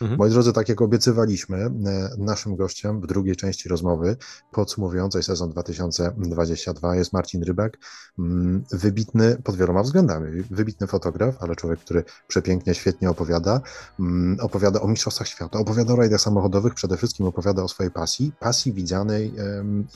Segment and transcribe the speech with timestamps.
[0.00, 0.18] Mhm.
[0.18, 1.70] Moi drodzy, tak jak obiecywaliśmy, e,
[2.18, 4.16] naszym gościem w drugiej części rozmowy
[4.52, 7.78] podsumowującej sezon 2022 jest Marcin Rybak,
[8.18, 13.60] mm, wybitny pod wieloma względami, wybitny fotograf, ale człowiek, który przepięknie, świetnie opowiada,
[14.00, 18.32] mm, opowiada o mistrzostwach świata, opowiada o rajdach samochodowych, przede wszystkim opowiada o swojej pasji,
[18.40, 19.34] pasji widzianej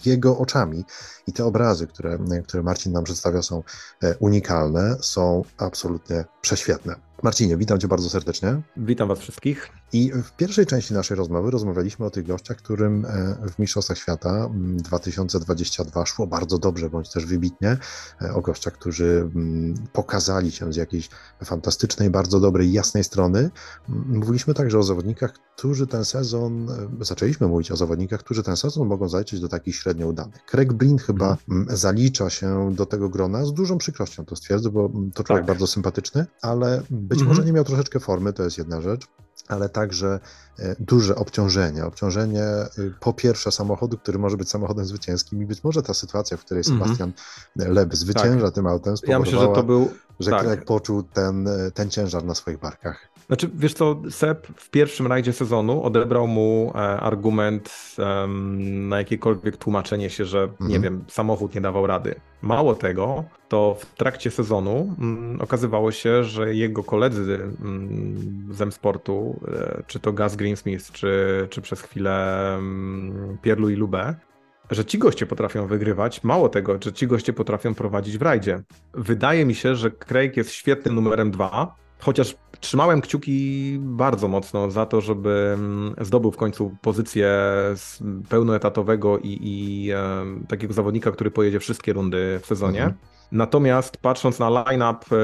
[0.05, 0.84] jego oczami
[1.27, 3.62] i te obrazy, które, które Marcin nam przedstawia są
[4.03, 7.12] e, unikalne, są absolutnie prześwietne.
[7.23, 8.62] Marcinie, witam Cię bardzo serdecznie.
[8.77, 9.70] Witam Was wszystkich.
[9.93, 14.51] I w pierwszej części naszej rozmowy rozmawialiśmy o tych gościach, którym e, w Mistrzostwach Świata
[14.77, 17.77] 2022 mm, szło bardzo dobrze, bądź też wybitnie,
[18.23, 21.09] e, o gościach, którzy mm, pokazali się z jakiejś
[21.45, 23.50] fantastycznej, bardzo dobrej, jasnej strony.
[23.89, 28.89] Mówiliśmy także o zawodnikach, którzy ten sezon, e, zaczęliśmy mówić o zawodnikach, którzy ten sezon
[28.89, 30.45] mogą zaliczyć do takich średnio udanych.
[30.47, 31.77] Craig Blin chyba mhm.
[31.77, 35.55] zalicza się do tego grona, z dużą przykrością to stwierdzę, bo to człowiek tak.
[35.55, 37.37] bardzo sympatyczny, ale być mhm.
[37.37, 39.07] może nie miał troszeczkę formy, to jest jedna rzecz
[39.48, 40.20] ale także
[40.59, 41.84] e, duże obciążenie.
[41.84, 42.45] Obciążenie
[42.79, 46.45] y, po pierwsze samochodu, który może być samochodem zwycięskim i być może ta sytuacja, w
[46.45, 46.81] której mhm.
[46.81, 47.12] Sebastian
[47.56, 47.75] mm.
[47.75, 48.55] Leb zwycięża tak.
[48.55, 50.64] tym autem, spowodowała, ja myślę, że to był że tak.
[50.64, 53.09] poczuł ten, e, ten ciężar na swoich barkach.
[53.27, 59.56] Znaczy, wiesz co, Seb w pierwszym rajdzie sezonu odebrał mu e, argument um, na jakiekolwiek
[59.56, 60.70] tłumaczenie się, że mhm.
[60.70, 62.14] nie wiem, samochód nie dawał rady.
[62.42, 69.41] Mało tego, to w trakcie sezonu um, okazywało się, że jego koledzy um, z M-Sportu,
[69.48, 74.14] e, czy to Gaz Greensmith, czy, czy przez chwilę um, Pierlu i Lube,
[74.70, 76.25] że ci goście potrafią wygrywać.
[76.25, 78.62] Mało tego, że ci goście potrafią prowadzić w rajdzie.
[78.95, 84.86] Wydaje mi się, że Craig jest świetnym numerem dwa, chociaż trzymałem kciuki bardzo mocno za
[84.86, 87.31] to, żeby mm, zdobył w końcu pozycję
[88.28, 92.83] pełnoetatowego i, i e, takiego zawodnika, który pojedzie wszystkie rundy w sezonie.
[92.83, 92.98] Mhm.
[93.33, 95.17] Natomiast patrząc na line-up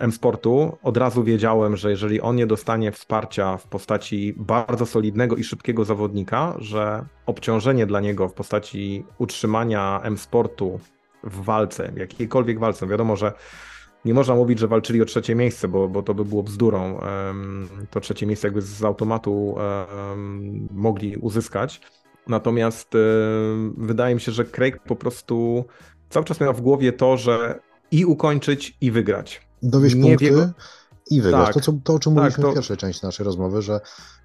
[0.00, 5.44] M-Sportu, od razu wiedziałem, że jeżeli on nie dostanie wsparcia w postaci bardzo solidnego i
[5.44, 10.80] szybkiego zawodnika, że obciążenie dla niego w postaci utrzymania M-Sportu
[11.24, 13.32] w walce, jakiejkolwiek walce, wiadomo, że
[14.04, 17.00] nie można mówić, że walczyli o trzecie miejsce, bo, bo to by było bzdurą.
[17.90, 19.56] To trzecie miejsce jakby z automatu
[20.70, 21.80] mogli uzyskać.
[22.28, 22.92] Natomiast
[23.76, 25.64] wydaje mi się, że Craig po prostu
[26.10, 27.60] cały czas miał w głowie to, że
[27.90, 29.48] i ukończyć, i wygrać.
[29.62, 30.50] Dowieść nie punkty jego...
[31.10, 31.44] i wygrać.
[31.44, 32.50] Tak, to, co, to, o czym tak, mówiliśmy to...
[32.50, 33.80] w pierwszej części naszej rozmowy, że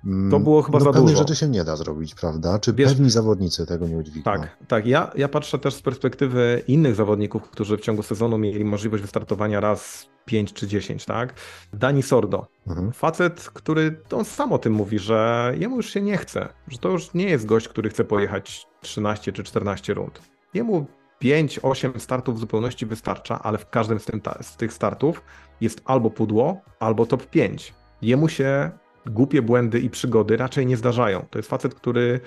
[0.05, 1.27] mm, to było chyba no, za pewnych dużo.
[1.27, 2.59] rzeczy się nie da zrobić, prawda?
[2.59, 4.23] Czy Wiesz, pewni zawodnicy tego nie udźwigną?
[4.23, 4.87] Tak, tak.
[4.87, 9.59] Ja, ja patrzę też z perspektywy innych zawodników, którzy w ciągu sezonu mieli możliwość wystartowania
[9.59, 11.33] raz 5 czy 10, tak?
[11.73, 12.47] Dani Sordo.
[12.67, 12.91] Mhm.
[12.91, 16.89] Facet, który on sam o tym mówi, że jemu już się nie chce, że to
[16.89, 20.21] już nie jest gość, który chce pojechać 13 czy 14 rund.
[20.53, 20.85] Jemu
[21.23, 25.23] 5-8 startów w zupełności wystarcza, ale w każdym z, tym, z, tych startów
[25.61, 27.73] jest albo pudło, albo top 5.
[28.01, 28.71] Jemu się
[29.05, 31.25] głupie błędy i przygody raczej nie zdarzają.
[31.29, 32.19] To jest facet, który,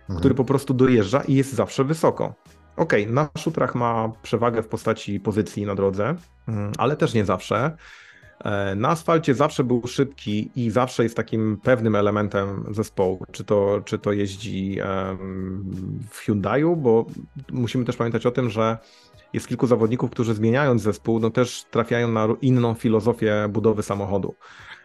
[0.00, 0.18] mhm.
[0.18, 2.34] który po prostu dojeżdża i jest zawsze wysoko.
[2.76, 6.16] Okej, okay, na szutrach ma przewagę w postaci pozycji na drodze,
[6.48, 7.76] mm, ale też nie zawsze.
[8.44, 13.80] E, na asfalcie zawsze był szybki i zawsze jest takim pewnym elementem zespołu, czy to,
[13.84, 14.78] czy to jeździ
[16.10, 17.06] w Hyundaiu, bo
[17.52, 18.78] musimy też pamiętać o tym, że
[19.32, 24.34] jest kilku zawodników, którzy zmieniając zespół, no też trafiają na inną filozofię budowy samochodu.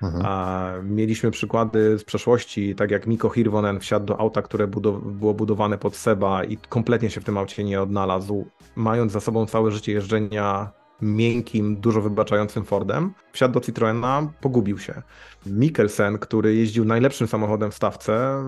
[0.01, 0.95] Mhm.
[0.95, 5.77] Mieliśmy przykłady z przeszłości, tak jak Miko Hirvonen wsiadł do auta, które budow było budowane
[5.77, 8.45] pod Seba i kompletnie się w tym aucie nie odnalazł,
[8.75, 10.71] mając za sobą całe życie jeżdżenia
[11.01, 15.01] miękkim, dużo wybaczającym Fordem, wsiadł do Citroena, pogubił się.
[15.45, 18.43] Mikkelsen, który jeździł najlepszym samochodem w stawce,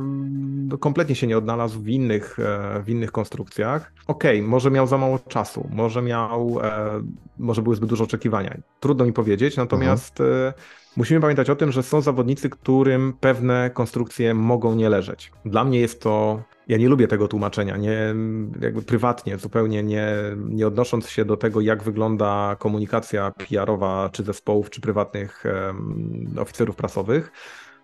[0.67, 3.93] no, kompletnie się nie odnalazł w innych, e, w innych konstrukcjach.
[4.07, 7.01] Okej, okay, może miał za mało czasu, może miał, e,
[7.37, 8.57] może były zbyt duże oczekiwania.
[8.79, 10.53] Trudno mi powiedzieć, natomiast mhm.
[10.97, 15.31] musimy pamiętać o tym, że są zawodnicy, którym pewne konstrukcje mogą nie leżeć.
[15.45, 18.15] Dla mnie jest to ja nie lubię tego tłumaczenia, nie,
[18.61, 20.07] jakby prywatnie, zupełnie nie,
[20.49, 26.75] nie odnosząc się do tego, jak wygląda komunikacja PR-owa czy zespołów, czy prywatnych um, oficerów
[26.75, 27.31] prasowych.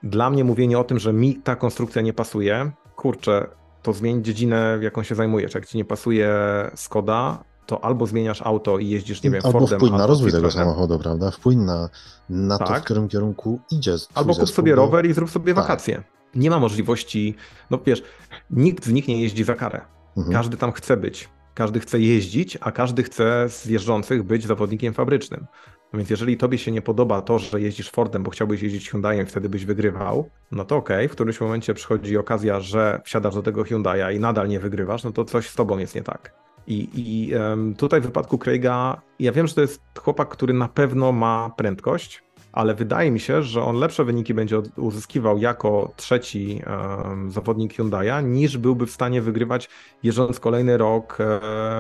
[0.04, 3.48] Dla mnie mówienie o tym, że mi ta konstrukcja nie pasuje, kurczę,
[3.82, 5.54] to zmień dziedzinę, jaką się zajmujesz.
[5.54, 6.30] Jak ci nie pasuje
[6.76, 9.80] Skoda, to albo zmieniasz auto i jeździsz, nie wiem, albo Fordem.
[9.80, 11.32] wpłyń na rozwój tego samochodu, prawda?
[11.32, 11.90] Wpłyń na,
[12.30, 12.68] na tak.
[12.68, 13.96] to, w którym kierunku idzie.
[14.14, 15.64] Albo kup sobie rower i zrób sobie tak.
[15.64, 16.04] wakacje
[16.36, 17.36] nie ma możliwości,
[17.70, 18.04] no wiesz,
[18.50, 19.82] nikt z nich nie jeździ za karę.
[20.18, 20.34] Mhm.
[20.36, 21.30] Każdy tam chce być.
[21.54, 25.46] Każdy chce jeździć, a każdy chce z jeżdżących być zawodnikiem fabrycznym.
[25.94, 29.28] No więc jeżeli tobie się nie podoba to, że jeździsz Fordem, bo chciałbyś jeździć Hyundaiem,
[29.28, 33.42] wtedy byś wygrywał, no to okej, okay, w którymś momencie przychodzi okazja, że wsiadasz do
[33.42, 36.34] tego Hyundai'a i nadal nie wygrywasz, no to coś z tobą jest nie tak.
[36.68, 37.32] I, i
[37.78, 42.24] tutaj w wypadku Craiga, ja wiem, że to jest chłopak, który na pewno ma prędkość,
[42.54, 46.62] ale wydaje mi się, że on lepsze wyniki będzie uzyskiwał jako trzeci
[47.08, 49.70] um, zawodnik Hyundai'a, niż byłby w stanie wygrywać
[50.04, 51.26] jeżdżąc kolejny rok e,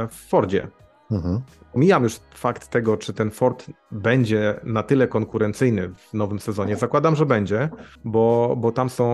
[0.08, 0.68] w Fordzie.
[1.12, 1.42] Mhm.
[1.76, 6.76] Omijam już fakt tego, czy ten Ford będzie na tyle konkurencyjny w nowym sezonie.
[6.76, 7.70] Zakładam, że będzie,
[8.06, 9.06] bo, bo tam są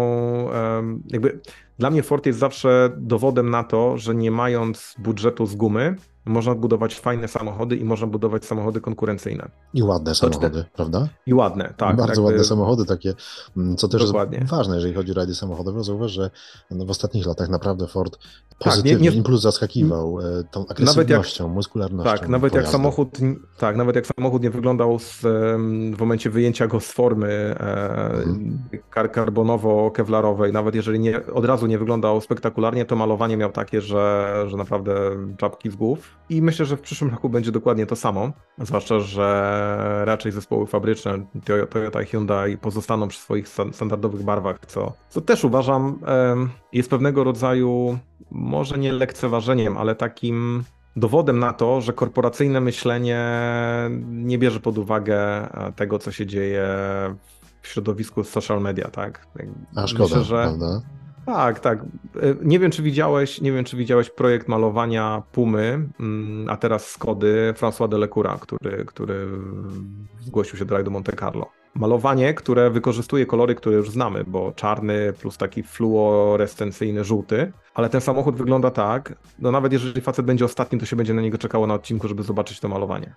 [0.76, 1.40] um, jakby.
[1.80, 5.96] Dla mnie Ford jest zawsze dowodem na to, że nie mając budżetu z gumy,
[6.30, 9.50] można budować fajne samochody i można budować samochody konkurencyjne.
[9.74, 11.08] I ładne samochody, prawda?
[11.26, 11.96] I ładne, tak.
[11.96, 13.14] Bardzo ładne samochody takie,
[13.58, 14.38] mm, co też Dokładnie.
[14.38, 15.84] jest ważne, jeżeli chodzi o rajdy samochodowe.
[15.84, 16.30] Zauważ, że
[16.72, 18.20] no w ostatnich latach naprawdę Ford
[18.60, 19.18] pozytywnie, tak, nie, nie...
[19.18, 22.12] impuls zaskakiwał e, tą agresywnością, jak, muskularnością.
[22.12, 23.18] Tak, nawet jak samochód,
[23.58, 25.22] tak, nawet jak samochód nie wyglądał z,
[25.96, 27.56] w momencie wyjęcia go z formy e,
[28.10, 28.60] mhm.
[28.90, 34.34] kar karbonowo-kewlarowej, nawet jeżeli nie, od razu nie wyglądał spektakularnie, to malowanie miał takie, że,
[34.48, 34.94] że naprawdę
[35.38, 36.19] czapki z głów.
[36.30, 41.26] I myślę, że w przyszłym roku będzie dokładnie to samo, zwłaszcza, że raczej zespoły fabryczne
[41.70, 46.00] Toyota i Hyundai pozostaną przy swoich standardowych barwach, co, co też uważam
[46.74, 48.00] jest pewnego rodzaju,
[48.32, 50.64] może nie lekceważeniem, ale takim
[50.96, 53.26] dowodem na to, że korporacyjne myślenie
[54.10, 56.68] nie bierze pod uwagę e, tego, co się dzieje
[57.62, 59.28] w środowisku social media, tak?
[59.76, 60.44] A szkoda, Myślę, że...
[60.44, 60.82] prawda?
[61.34, 61.80] Tak, tak.
[61.80, 61.86] E,
[62.42, 67.54] nie wiem, czy widziałeś, nie wiem, czy widziałeś projekt malowania Pumy, mm, a teraz Skody
[67.58, 69.28] François Delecoura, który, który
[70.20, 71.50] zgłosił się do rajdu Monte Carlo.
[71.76, 78.02] Malowanie, które wykorzystuje kolory, które już znamy, bo czarny plus taki fluorescencyjny żółty, ale ten
[78.02, 81.68] samochód wygląda tak, no nawet jeżeli facet będzie ostatnim, to się będzie na niego czekało
[81.68, 83.16] na odcinku, żeby zobaczyć to malowanie.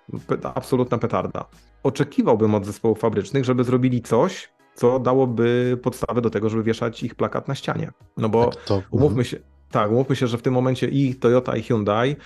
[0.55, 1.45] Absolutna petarda.
[1.83, 7.15] Oczekiwałbym od zespołów fabrycznych, żeby zrobili coś, co dałoby podstawę do tego, żeby wieszać ich
[7.15, 7.93] plakat na ścianie.
[8.17, 8.83] No bo tak, to...
[8.91, 9.37] umówmy się,
[9.71, 12.17] tak, umówmy się, że w tym momencie i Toyota i Hyundai,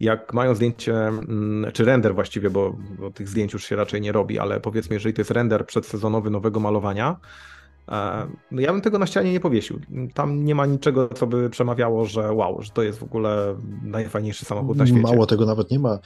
[0.00, 4.12] jak mają zdjęcie, mm, czy render właściwie, bo, bo tych zdjęć już się raczej nie
[4.12, 7.16] robi, ale powiedzmy, jeżeli to jest render przedsezonowy nowego malowania,
[7.88, 9.80] e, no ja bym tego na ścianie nie powiesił.
[10.14, 14.44] Tam nie ma niczego, co by przemawiało, że wow, że to jest w ogóle najfajniejszy
[14.44, 15.02] samochód na świecie.
[15.02, 15.98] Mało tego, nawet nie ma,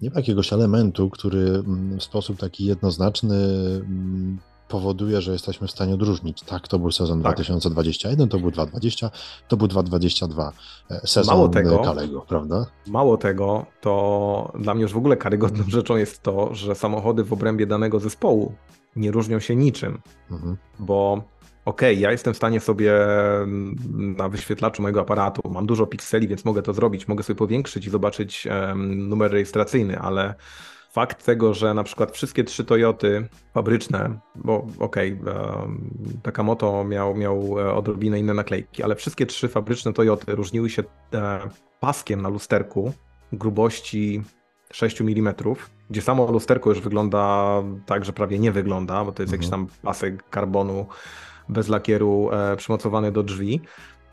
[0.00, 3.36] nie ma jakiegoś elementu, który mm, w sposób taki jednoznaczny
[3.74, 4.38] mm,
[4.72, 6.42] powoduje, że jesteśmy w stanie odróżnić.
[6.42, 7.34] Tak, to był sezon tak.
[7.34, 9.10] 2021, to był 2020,
[9.48, 10.52] to był 2022.
[10.90, 12.66] E, sezon mało tego, Kalego, prawda?
[12.86, 17.32] Mało tego, to dla mnie już w ogóle karygodną rzeczą jest to, że samochody w
[17.32, 18.54] obrębie danego zespołu
[18.96, 20.56] nie różnią się niczym, mhm.
[20.78, 21.12] bo
[21.64, 22.92] okej, okay, ja jestem w stanie sobie
[24.16, 27.90] na wyświetlaczu mojego aparatu, mam dużo pikseli, więc mogę to zrobić, mogę sobie powiększyć i
[27.90, 30.34] zobaczyć um, numer rejestracyjny, ale
[30.92, 35.34] fakt tego, że na przykład wszystkie trzy Toyoty fabryczne, bo okej, okay,
[36.22, 40.82] Takamoto miał, miał e, odrobinę inne naklejki, ale wszystkie trzy fabryczne Toyoty różniły się
[41.14, 41.48] e,
[41.80, 42.92] paskiem na lusterku
[43.32, 44.22] grubości
[44.72, 45.34] 6 mm,
[45.90, 47.48] gdzie samo lusterko już wygląda
[47.86, 49.40] tak, że prawie nie wygląda, bo to jest mhm.
[49.40, 50.86] jakiś tam pasek karbonu
[51.48, 53.60] bez lakieru e, przymocowany do drzwi.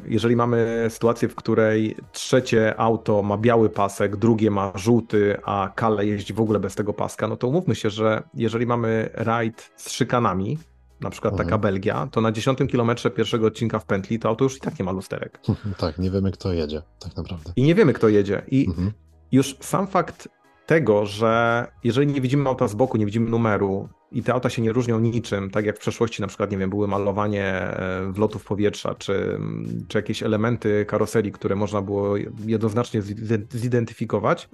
[0.07, 6.05] Jeżeli mamy sytuację, w której trzecie auto ma biały pasek, drugie ma żółty, a Kale
[6.05, 9.91] jeździ w ogóle bez tego paska, no to umówmy się, że jeżeli mamy rajd z
[9.91, 10.57] szykanami,
[11.01, 11.47] na przykład mhm.
[11.47, 14.79] taka Belgia, to na 10 kilometrze pierwszego odcinka w pętli to auto już i tak
[14.79, 15.39] nie ma lusterek.
[15.77, 17.53] tak, nie wiemy kto jedzie, tak naprawdę.
[17.55, 18.41] I nie wiemy kto jedzie.
[18.47, 18.91] I mhm.
[19.31, 20.29] już sam fakt
[20.69, 24.61] tego, że jeżeli nie widzimy auta z boku, nie widzimy numeru i te auta się
[24.61, 28.45] nie różnią niczym, tak jak w przeszłości na przykład, nie wiem, były malowanie e, wlotów
[28.45, 29.39] powietrza, czy,
[29.87, 32.15] czy jakieś elementy karoserii, które można było
[32.45, 33.01] jednoznacznie
[33.49, 34.49] zidentyfikować,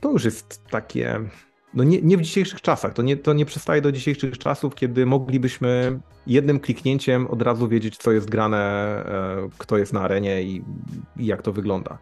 [0.00, 1.20] to już jest takie
[1.74, 2.94] no nie, nie, w dzisiejszych czasach.
[2.94, 7.96] To nie, to nie przystaje do dzisiejszych czasów, kiedy moglibyśmy jednym kliknięciem od razu wiedzieć,
[7.96, 10.64] co jest grane, e, kto jest na arenie i,
[11.16, 11.98] i jak to wygląda.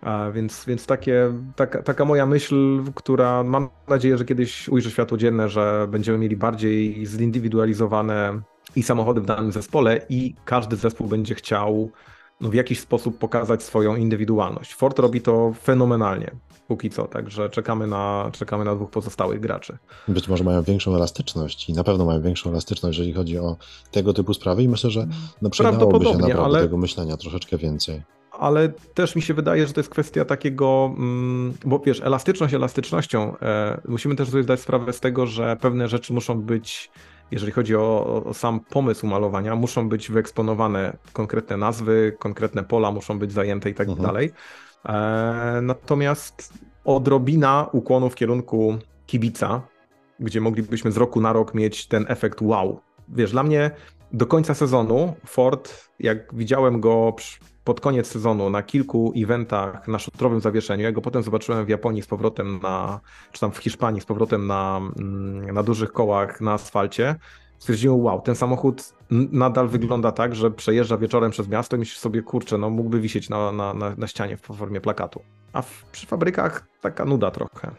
[0.00, 5.18] A więc, więc takie, taka, taka moja myśl, która mam nadzieję, że kiedyś ujrzy światło
[5.18, 8.40] dzienne, że będziemy mieli bardziej zindywidualizowane
[8.76, 11.90] i samochody w danym zespole i każdy zespół będzie chciał
[12.40, 14.74] no, w jakiś sposób pokazać swoją indywidualność.
[14.74, 16.30] Ford robi to fenomenalnie,
[16.68, 19.78] póki co, także czekamy na, czekamy na dwóch pozostałych graczy.
[20.08, 23.56] Być może mają większą elastyczność i na pewno mają większą elastyczność, jeżeli chodzi o
[23.90, 25.06] tego typu sprawy i myślę, że
[25.42, 26.60] no, przydałoby się naprawdę ale...
[26.60, 28.02] tego myślenia troszeczkę więcej
[28.38, 33.36] ale też mi się wydaje, że to jest kwestia takiego, mm, bo wiesz, elastyczność elastycznością,
[33.42, 36.90] e, musimy też sobie zdać sprawę z tego, że pewne rzeczy muszą być,
[37.30, 43.18] jeżeli chodzi o, o sam pomysł malowania, muszą być wyeksponowane konkretne nazwy, konkretne pola muszą
[43.18, 44.06] być zajęte i tak mhm.
[44.06, 44.32] dalej.
[44.88, 46.52] E, natomiast
[46.84, 49.62] odrobina ukłonu w kierunku kibica,
[50.20, 52.80] gdzie moglibyśmy z roku na rok mieć ten efekt wow.
[53.08, 53.70] Wiesz, dla mnie
[54.12, 57.14] do końca sezonu Ford, jak widziałem go
[57.66, 60.82] pod koniec sezonu na kilku eventach na szutrowym zawieszeniu.
[60.82, 63.00] Ja go potem zobaczyłem w Japonii z powrotem na,
[63.32, 67.14] czy tam w Hiszpanii z powrotem na, mm, na dużych kołach na asfalcie.
[67.58, 72.22] Stwierdziłem, wow, ten samochód nadal wygląda tak, że przejeżdża wieczorem przez miasto i myślisz sobie,
[72.22, 75.22] kurczę, no mógłby wisieć na, na, na, na ścianie w formie plakatu.
[75.52, 77.70] A w, przy fabrykach taka nuda trochę.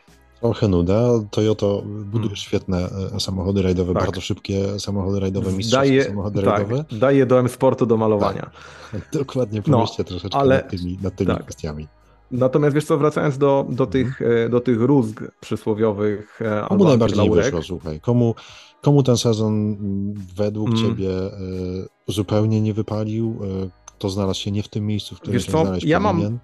[0.42, 1.10] Trochę nuda.
[1.32, 2.36] Toyota buduje hmm.
[2.36, 4.04] świetne e, samochody rajdowe, tak.
[4.04, 6.86] bardzo szybkie samochody rajdowe, mistrzowskie daje, samochody tak, rajdowe.
[6.92, 8.52] Daje do M-Sportu do malowania.
[8.92, 9.10] Tak.
[9.20, 11.44] Dokładnie, pomyślcie no, troszeczkę ale, nad tymi, nad tymi tak.
[11.44, 11.88] kwestiami.
[12.32, 13.90] Natomiast wiesz co, wracając do, do, mhm.
[13.90, 14.52] tych, hmm.
[14.52, 16.40] do tych rózg przysłowiowych.
[16.42, 18.00] E, komu najbardziej wyszło, słuchaj?
[18.00, 18.36] Komu,
[18.82, 19.78] komu ten sezon
[20.36, 20.88] według hmm.
[20.88, 21.10] ciebie
[22.08, 23.40] zupełnie nie wypalił?
[23.86, 25.62] Kto znalazł się nie w tym miejscu, w którym wiesz się co?
[25.62, 26.32] znaleźć ja powinien?
[26.32, 26.40] mam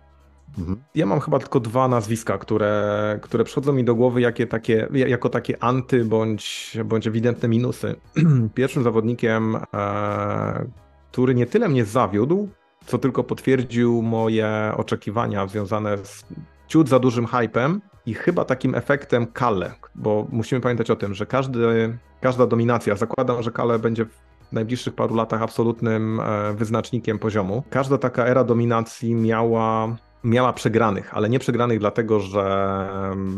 [0.57, 0.83] Mhm.
[0.95, 5.29] Ja mam chyba tylko dwa nazwiska, które, które przychodzą mi do głowy jakie takie, jako
[5.29, 7.95] takie anty bądź, bądź ewidentne minusy.
[8.55, 10.65] Pierwszym zawodnikiem, e,
[11.11, 12.49] który nie tyle mnie zawiódł,
[12.85, 16.25] co tylko potwierdził moje oczekiwania związane z
[16.67, 21.25] ciut za dużym hypem i chyba takim efektem Kale, bo musimy pamiętać o tym, że
[21.25, 27.63] każdy, każda dominacja, zakładam, że Kale będzie w najbliższych paru latach absolutnym e, wyznacznikiem poziomu.
[27.69, 32.79] Każda taka era dominacji miała miała przegranych, ale nie przegranych dlatego, że,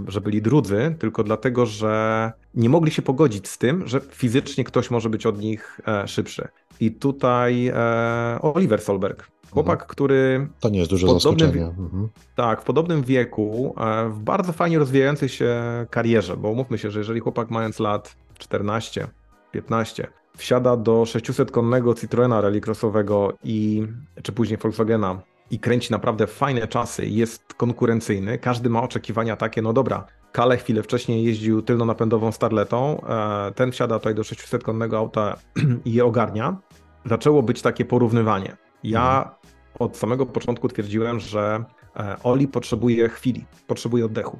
[0.07, 4.91] że byli drudzy, tylko dlatego, że nie mogli się pogodzić z tym, że fizycznie ktoś
[4.91, 6.47] może być od nich e, szybszy.
[6.79, 9.89] I tutaj e, Oliver Solberg, chłopak, mhm.
[9.89, 10.47] który.
[10.59, 11.65] To nie jest duże zaskoczenie.
[11.65, 12.09] Mhm.
[12.35, 16.99] Tak, w podobnym wieku, e, w bardzo fajnie rozwijającej się karierze, bo umówmy się, że
[16.99, 19.07] jeżeli chłopak mając lat 14,
[19.51, 23.87] 15, wsiada do 600-konnego Citroena rallycrossowego i
[24.23, 25.21] czy później Volkswagena
[25.51, 30.83] i kręci naprawdę fajne czasy, jest konkurencyjny, każdy ma oczekiwania takie, no dobra, Kale chwilę
[30.83, 35.37] wcześniej jeździł tylno-napędową Starletą, e, ten wsiada tutaj do 600-konnego auta
[35.85, 36.57] i je ogarnia.
[37.05, 38.57] Zaczęło być takie porównywanie.
[38.83, 39.35] Ja mhm.
[39.79, 41.63] od samego początku twierdziłem, że
[41.95, 44.39] e, Oli potrzebuje chwili, potrzebuje oddechu.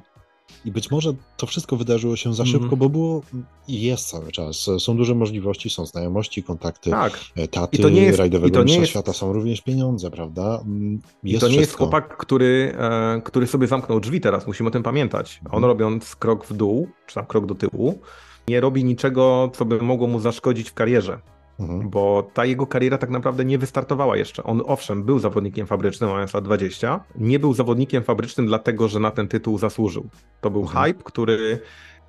[0.64, 2.78] I być może to wszystko wydarzyło się za szybko, mm.
[2.78, 3.22] bo było
[3.68, 4.70] i jest cały czas.
[4.78, 7.20] Są duże możliwości, są znajomości, kontakty, tak.
[7.36, 10.10] E, taty, I to nie jest, rajdowego i to nie jest, świata, są również pieniądze,
[10.10, 10.60] prawda?
[10.64, 14.68] Mm, jest I to nie jest chłopak, który, e, który sobie zamknął drzwi teraz, musimy
[14.68, 15.40] o tym pamiętać.
[15.50, 15.68] On mm.
[15.68, 18.00] robiąc krok w dół, czy tam krok do tyłu,
[18.48, 21.18] nie robi niczego, co by mogło mu zaszkodzić w karierze.
[21.60, 21.90] Mhm.
[21.90, 24.42] Bo ta jego kariera tak naprawdę nie wystartowała jeszcze.
[24.42, 29.10] On owszem, był zawodnikiem fabrycznym, mając lat 20, nie był zawodnikiem fabrycznym dlatego, że na
[29.10, 30.08] ten tytuł zasłużył.
[30.40, 30.84] To był mhm.
[30.84, 31.60] hype, który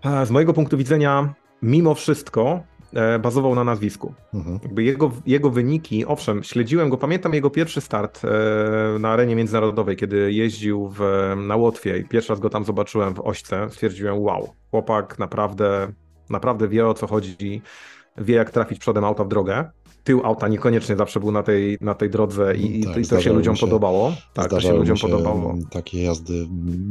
[0.05, 2.63] e, z mojego punktu widzenia, mimo wszystko,
[2.93, 4.13] e, bazował na nazwisku.
[4.33, 4.59] Mhm.
[4.63, 9.95] Jakby jego, jego wyniki, owszem, śledziłem go, pamiętam jego pierwszy start e, na arenie międzynarodowej,
[9.95, 10.99] kiedy jeździł w,
[11.47, 15.91] na Łotwie i pierwszy raz go tam zobaczyłem w Ośce, stwierdziłem, wow, chłopak naprawdę,
[16.29, 17.61] naprawdę wie o co chodzi
[18.17, 19.71] wie jak trafić przodem auta w drogę.
[20.03, 23.33] Tył auta niekoniecznie zawsze był na tej, na tej drodze i, tak, i to się
[23.33, 24.13] ludziom się, podobało.
[24.33, 25.55] Tak, to się ludziom się podobało.
[25.71, 26.47] Takie jazdy,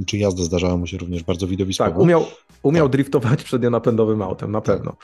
[0.06, 1.90] czy jazdy zdarzały mu się również bardzo widowiskowo.
[1.90, 2.24] Tak, umiał,
[2.62, 2.92] umiał tak.
[2.92, 4.76] driftować przednionapędowym autem, na tak.
[4.76, 4.96] pewno.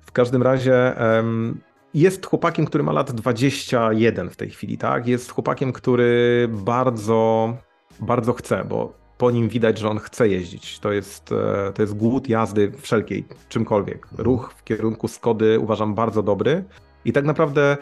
[0.00, 1.60] W każdym razie um,
[1.94, 5.06] jest chłopakiem, który ma lat 21 w tej chwili, tak?
[5.06, 7.52] Jest chłopakiem, który bardzo,
[8.00, 10.78] bardzo chce, bo po nim widać, że on chce jeździć.
[10.78, 14.08] To jest, e, to jest głód jazdy wszelkiej, czymkolwiek.
[14.18, 16.64] Ruch w kierunku Skody uważam bardzo dobry
[17.04, 17.76] i tak naprawdę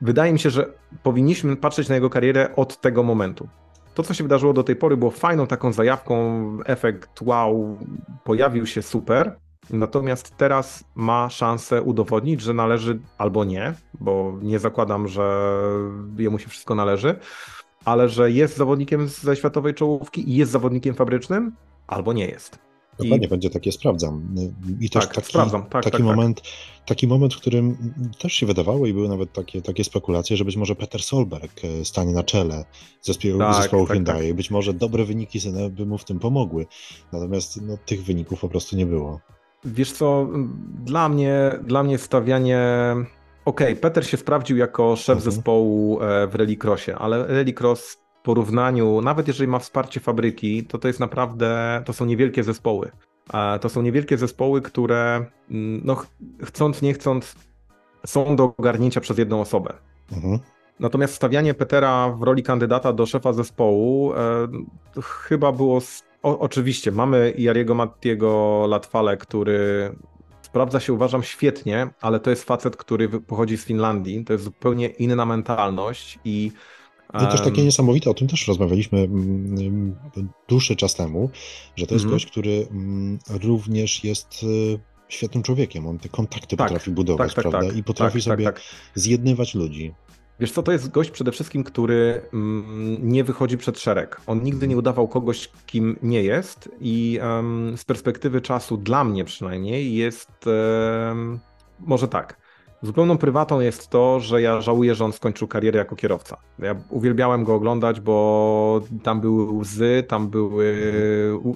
[0.00, 0.72] wydaje mi się, że
[1.02, 3.48] powinniśmy patrzeć na jego karierę od tego momentu.
[3.94, 7.78] To, co się wydarzyło do tej pory, było fajną taką zajawką, efekt wow,
[8.24, 9.36] pojawił się super.
[9.70, 15.52] Natomiast teraz ma szansę udowodnić, że należy albo nie, bo nie zakładam, że
[16.18, 17.18] jemu się wszystko należy
[17.84, 21.52] ale że jest zawodnikiem ze światowej czołówki i jest zawodnikiem fabrycznym,
[21.86, 22.58] albo nie jest.
[22.98, 23.30] Dokładnie, I...
[23.30, 24.34] będzie takie sprawdzam.
[24.80, 25.62] I też tak, taki, sprawdzam.
[25.62, 26.50] Tak, taki, tak, moment, tak.
[26.86, 30.56] taki moment, w którym też się wydawało i były nawet takie, takie spekulacje, że być
[30.56, 32.64] może Peter Solberg e, stanie na czele
[33.02, 34.26] zespołu, tak, zespołu tak, Hyundai.
[34.26, 34.36] Tak.
[34.36, 35.38] Być może dobre wyniki
[35.70, 36.66] by mu w tym pomogły.
[37.12, 39.20] Natomiast no, tych wyników po prostu nie było.
[39.64, 40.28] Wiesz co,
[40.84, 42.60] dla mnie, dla mnie stawianie
[43.50, 45.32] Okej, okay, Peter się sprawdził jako szef mhm.
[45.32, 50.88] zespołu e, w Rallycrossie, ale Rallycross w porównaniu, nawet jeżeli ma wsparcie fabryki, to to
[50.88, 52.90] jest naprawdę, to są niewielkie zespoły.
[53.60, 56.02] To są niewielkie zespoły, które mm, no,
[56.44, 57.34] chcąc, nie chcąc,
[58.06, 59.72] są do ogarnięcia przez jedną osobę.
[60.12, 60.38] Mhm.
[60.80, 64.16] Natomiast stawianie Petera w roli kandydata do szefa zespołu e,
[65.02, 65.80] chyba było.
[66.22, 69.90] O, oczywiście, mamy Jariego Mattiego Latwale, który
[70.50, 74.86] sprawdza się, uważam, świetnie, ale to jest facet, który pochodzi z Finlandii, to jest zupełnie
[74.86, 76.52] inna mentalność i
[77.12, 81.30] to też takie niesamowite, o tym też rozmawialiśmy mm, mm, dłuższy czas temu,
[81.76, 82.14] że to jest mm -hmm.
[82.14, 84.78] gość, który mm, również jest y,
[85.08, 85.86] świetnym człowiekiem.
[85.86, 87.68] On te kontakty tak, potrafi budować, tak, tak, prawda?
[87.68, 87.78] Tak.
[87.78, 89.94] I potrafi tak, tak, sobie zjednywać ludzi.
[90.40, 94.20] Wiesz co, to jest gość przede wszystkim, który mm, nie wychodzi przed szereg.
[94.26, 97.20] On nigdy nie udawał kogoś, kim nie jest i
[97.76, 100.44] z perspektywy czasu, dla mnie przynajmniej, jest
[101.80, 102.40] może tak.
[102.82, 106.36] Zupełną prywatą jest to, że ja żałuję, że on skończył karierę jako kierowca.
[106.58, 110.92] Ja uwielbiałem go oglądać, bo tam były łzy, tam były,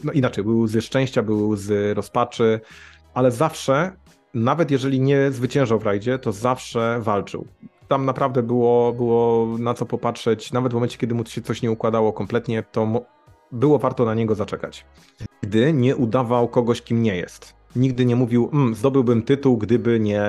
[0.05, 2.61] no inaczej, były łzy szczęścia, były łzy rozpaczy,
[3.15, 3.93] ale zawsze,
[4.35, 7.47] nawet jeżeli nie zwyciężał w rajdzie, to zawsze walczył
[7.95, 10.53] tam naprawdę było, było na co popatrzeć.
[10.53, 13.07] Nawet w momencie, kiedy mu się coś nie układało kompletnie, to
[13.53, 14.87] było warto na niego zaczekać.
[15.43, 17.55] Gdy nie udawał kogoś, kim nie jest.
[17.77, 20.23] Nigdy nie mówił, mmm, zdobyłbym tytuł, gdyby nie,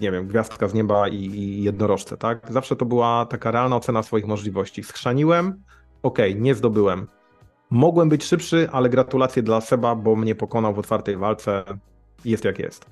[0.00, 2.46] nie wiem, gwiazdka z nieba i, i jednorożce, tak?
[2.50, 4.82] Zawsze to była taka realna ocena swoich możliwości.
[4.82, 5.62] Schrzaniłem,
[6.02, 7.06] okej, okay, nie zdobyłem.
[7.70, 11.64] Mogłem być szybszy, ale gratulacje dla Seba, bo mnie pokonał w otwartej walce.
[12.24, 12.86] Jest jak jest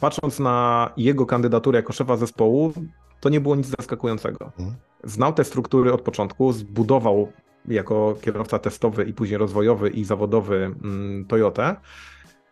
[0.00, 2.72] patrząc na jego kandydaturę jako szefa zespołu,
[3.20, 4.44] to nie było nic zaskakującego.
[4.44, 4.76] Mhm.
[5.04, 7.32] Znał te struktury od początku, zbudował
[7.68, 11.76] jako kierowca testowy i później rozwojowy i zawodowy mm, Toyotę.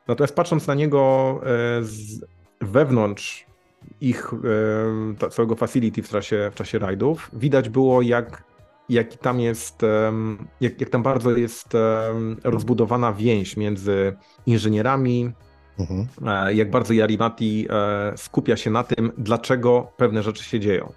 [0.08, 2.24] Natomiast patrząc na niego e, z
[2.60, 3.46] wewnątrz
[4.00, 4.32] ich
[5.24, 8.44] e, całego facility w czasie, w czasie rajdów, widać było jak,
[8.88, 9.82] jak tam jest,
[10.60, 11.68] jak, jak tam bardzo jest
[12.44, 15.32] rozbudowana więź między inżynierami,
[15.78, 16.06] Mhm.
[16.26, 20.92] E, jak bardzo Jarimati e, skupia się na tym, dlaczego pewne rzeczy się dzieją.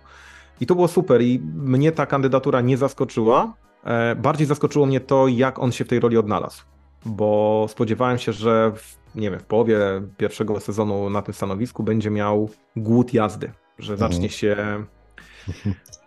[0.62, 3.54] I to było super i mnie ta kandydatura nie zaskoczyła.
[3.84, 6.64] E, bardziej zaskoczyło mnie to, jak on się w tej roli odnalazł.
[7.06, 9.80] Bo spodziewałem się, że w, nie wiem, w połowie
[10.18, 14.32] pierwszego sezonu na tym stanowisku będzie miał głód jazdy, że zacznie mhm.
[14.32, 14.86] się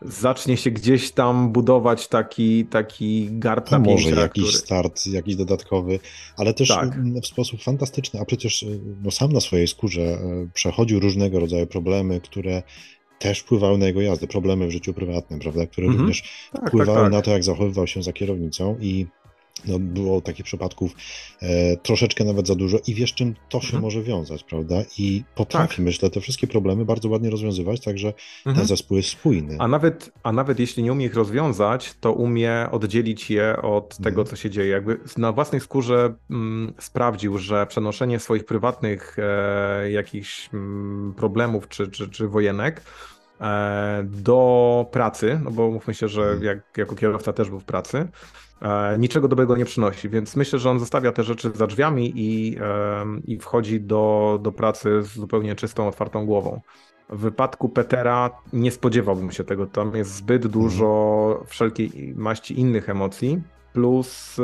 [0.02, 4.58] zacznie się gdzieś tam budować taki, taki garb na Może jakiś który...
[4.58, 5.98] start, jakiś dodatkowy,
[6.36, 7.02] ale też tak.
[7.22, 8.64] w sposób fantastyczny, a przecież
[9.02, 12.62] no, sam na swojej skórze e, przechodził różnego rodzaju problemy, które
[13.18, 16.00] też wpływały na jego jazdę, problemy w życiu prywatnym, prawda, które mm -hmm.
[16.00, 17.12] również tak, wpływały tak, tak.
[17.12, 19.06] na to, jak zachowywał się za kierownicą i
[19.64, 20.92] no, było takich przypadków
[21.42, 23.82] e, troszeczkę nawet za dużo i wiesz, czym to się mhm.
[23.82, 24.74] może wiązać, prawda?
[24.98, 25.84] I potrafi, tak.
[25.84, 28.56] myślę, te wszystkie problemy bardzo ładnie rozwiązywać, także mhm.
[28.56, 29.56] ten zespół jest spójny.
[29.58, 34.20] A nawet, a nawet jeśli nie umie ich rozwiązać, to umie oddzielić je od tego,
[34.20, 34.26] mhm.
[34.26, 34.68] co się dzieje.
[34.68, 41.88] Jakby na własnej skórze mm, sprawdził, że przenoszenie swoich prywatnych e, jakichś mm, problemów czy,
[41.88, 42.82] czy, czy wojenek
[43.40, 46.42] e, do pracy, no bo mówmy się, że mhm.
[46.42, 48.08] jak, jako kierowca też był w pracy,
[48.98, 52.56] niczego dobrego nie przynosi, więc myślę, że on zostawia te rzeczy za drzwiami i,
[53.24, 56.60] i wchodzi do, do pracy z zupełnie czystą, otwartą głową.
[57.08, 59.66] W wypadku Petera nie spodziewałbym się tego.
[59.66, 61.46] Tam jest zbyt dużo mhm.
[61.46, 63.42] wszelkiej maści innych emocji.
[63.72, 64.40] Plus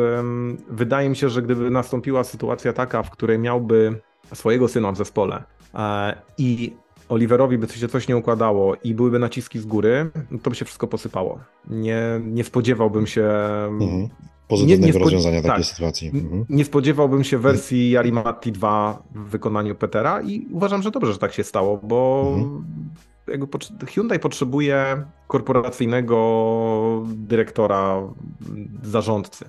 [0.71, 4.01] wydaje mi się, że gdyby nastąpiła sytuacja taka, w której miałby
[4.35, 5.43] swojego syna w zespole
[5.75, 6.77] e, i
[7.09, 10.11] Oliverowi by się coś nie układało i byłyby naciski z góry,
[10.43, 11.41] to by się wszystko posypało.
[11.71, 13.25] Nie, nie spodziewałbym się.
[13.69, 14.09] Mhm.
[14.49, 16.09] Pozytywnego nie, nie rozwiązania takiej tak, sytuacji.
[16.09, 16.45] Mhm.
[16.49, 21.33] Nie spodziewałbym się wersji Yarimati 2 w wykonaniu Petera i uważam, że dobrze, że tak
[21.33, 22.65] się stało, bo mhm.
[23.29, 23.47] jakby
[23.87, 28.03] Hyundai potrzebuje korporacyjnego dyrektora,
[28.83, 29.45] zarządcy.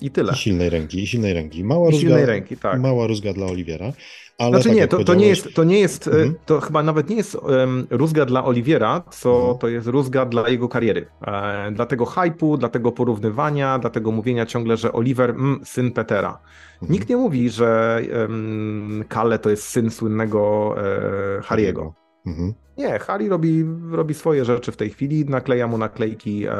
[0.00, 0.32] I tyle.
[0.32, 1.64] I silnej ręki, i silnej ręki.
[1.64, 2.80] Mała, I rózga, silnej ręki, tak.
[2.80, 3.92] mała rózga dla Oliwiera.
[4.40, 6.34] Ale znaczy tak nie, to, to, nie jest, to nie jest, e, mhm.
[6.46, 9.58] to chyba nawet nie jest um, rózga dla Oliwiera, co mhm.
[9.58, 11.06] to jest rózga dla jego kariery.
[11.26, 15.92] E, dla tego hypu, dla tego porównywania, dla tego mówienia ciągle, że Oliver, mm, syn
[15.92, 16.38] Petera.
[16.74, 16.92] Mhm.
[16.92, 21.92] Nikt nie mówi, że um, Kale to jest syn słynnego e, Harry'ego.
[22.26, 22.54] Mhm.
[22.80, 26.50] Nie, Harry robi, robi swoje rzeczy w tej chwili, nakleja mu naklejki e,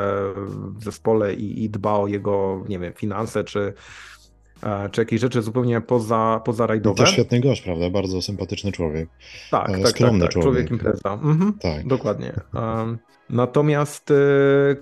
[0.79, 3.73] w zespole i, i dba o jego, nie wiem, finanse czy
[4.93, 7.05] czy jakieś rzeczy zupełnie poza, poza rajdowe.
[7.05, 7.91] To świetny gość, prawda?
[7.91, 9.09] Bardzo sympatyczny człowiek.
[9.51, 10.71] Tak, e, tak, tak, tak, człowiek.
[10.71, 11.13] impreza.
[11.13, 11.87] Mhm, tak.
[11.87, 12.33] Dokładnie.
[12.55, 12.97] E,
[13.31, 14.13] natomiast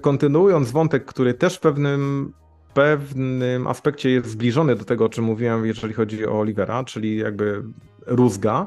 [0.00, 2.32] kontynuując wątek, który też w pewnym,
[2.74, 7.62] pewnym aspekcie jest zbliżony do tego, o czym mówiłem, jeżeli chodzi o Olivera, czyli jakby
[8.06, 8.66] rózga,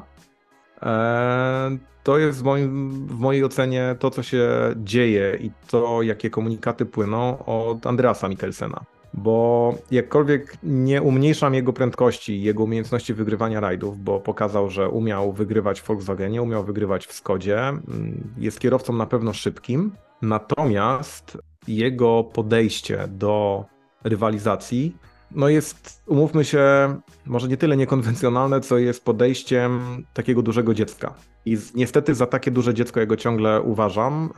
[2.02, 6.86] to jest w, moim, w mojej ocenie to, co się dzieje i to, jakie komunikaty
[6.86, 14.20] płyną od Andreasa Mikkelsena bo jakkolwiek nie umniejszam jego prędkości, jego umiejętności wygrywania rajdów, bo
[14.20, 19.32] pokazał, że umiał wygrywać w Volkswagenie, umiał wygrywać w Skodzie, mm, jest kierowcą na pewno
[19.32, 23.64] szybkim, natomiast jego podejście do
[24.04, 24.96] rywalizacji
[25.34, 26.60] no jest, umówmy się,
[27.26, 31.14] może nie tyle niekonwencjonalne, co jest podejściem takiego dużego dziecka.
[31.46, 34.30] I niestety za takie duże dziecko jego ciągle uważam,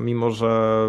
[0.00, 0.80] mimo że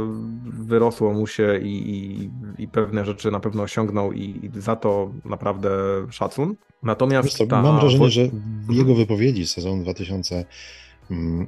[0.43, 2.29] wyrosło mu się i, i,
[2.63, 5.69] i, pewne rzeczy na pewno osiągnął i, za to naprawdę
[6.09, 6.55] szacun.
[6.83, 7.62] Natomiast co, ta...
[7.62, 8.21] mam wrażenie, że
[8.67, 10.45] w jego wypowiedzi z sezonu 2000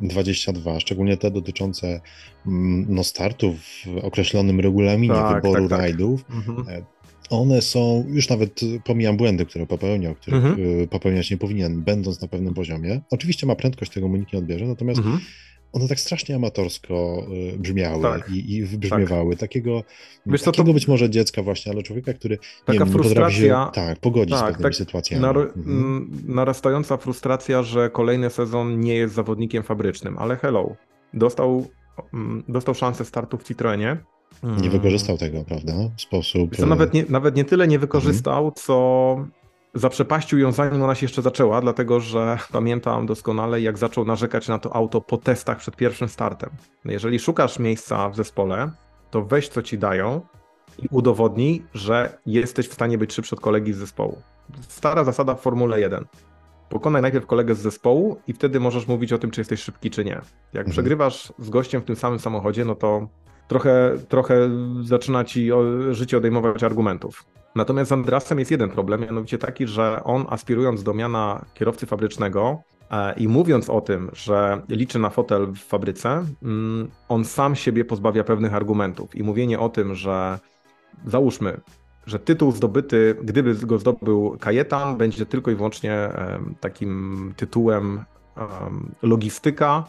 [0.02, 2.02] 22, szczególnie te dotyczące
[2.48, 5.80] mm, no, startów w określonym regulaminie tak, wyboru tak, tak.
[5.80, 6.86] rajdów, mhm.
[7.32, 10.88] One są, już nawet pomijam błędy, które popełniał, których mhm.
[10.88, 13.02] popełniać nie powinien, będąc na pewnym poziomie.
[13.12, 15.20] Oczywiście ma prędkość, tego mu nikt nie odbierze, natomiast mhm
[15.74, 19.32] one tak strasznie amatorsko y, brzmiały tak, i, i wybrzmiewały.
[19.32, 19.40] Tak.
[19.40, 19.84] Takiego,
[20.26, 20.74] Wiesz, takiego to...
[20.74, 24.40] być może dziecka właśnie, ale człowieka, który Taka nie, wiem, potrafi się tak, pogodzić tak,
[24.40, 25.22] z pewnymi tak, sytuacjami.
[25.22, 26.12] Nar mhm.
[26.28, 30.76] Narastająca frustracja, że kolejny sezon nie jest zawodnikiem fabrycznym, ale hello,
[31.14, 31.68] dostał,
[32.48, 33.98] dostał szansę startu w Citroenie.
[34.44, 35.74] Nie wykorzystał tego, prawda?
[35.98, 36.56] W sposób...
[36.56, 38.54] To nawet nie, nawet nie tyle nie wykorzystał, mhm.
[38.56, 39.26] co
[39.74, 44.60] zaprzepaścił ją zanim ona się jeszcze zaczęła, dlatego że pamiętam doskonale, jak zaczął narzekać na
[44.60, 46.50] to auto po testach przed pierwszym startem.
[46.86, 48.72] Jeżeli szukasz miejsca w zespole,
[49.10, 50.22] to weź co ci dają
[50.80, 54.22] i udowodnij, że jesteś w stanie być szybszy od kolegi z zespołu.
[54.68, 56.06] Stara zasada w Formule 1.
[56.70, 60.06] Pokonaj najpierw kolegę z zespołu i wtedy możesz mówić o tym, czy jesteś szybki, czy
[60.06, 60.12] nie.
[60.12, 60.22] Jak
[60.54, 60.72] mhm.
[60.72, 63.08] przegrywasz z gościem w tym samym samochodzie, no to
[63.52, 64.50] trochę, trochę
[64.82, 65.50] zaczyna ci
[65.92, 67.26] życie odejmować argumentów.
[67.56, 72.62] Natomiast z Andrasem jest jeden problem, mianowicie taki, że on aspirując do miana kierowcy fabrycznego
[72.92, 77.86] e, i mówiąc o tym, że liczy na fotel w fabryce, mm, on sam siebie
[77.86, 79.16] pozbawia pewnych argumentów.
[79.16, 80.40] I mówienie o tym, że
[81.06, 81.62] załóżmy,
[82.06, 86.10] że tytuł zdobyty, gdyby go zdobył Kajetan, będzie tylko i wyłącznie
[86.60, 88.04] takim tytułem
[89.02, 89.84] logistyka,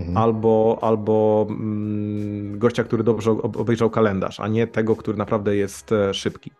[0.00, 0.16] mhm.
[0.16, 6.14] albo, albo mm, gościa, który dobrze obejrzał kalendarz, a nie tego, który naprawdę jest e,
[6.14, 6.50] szybki.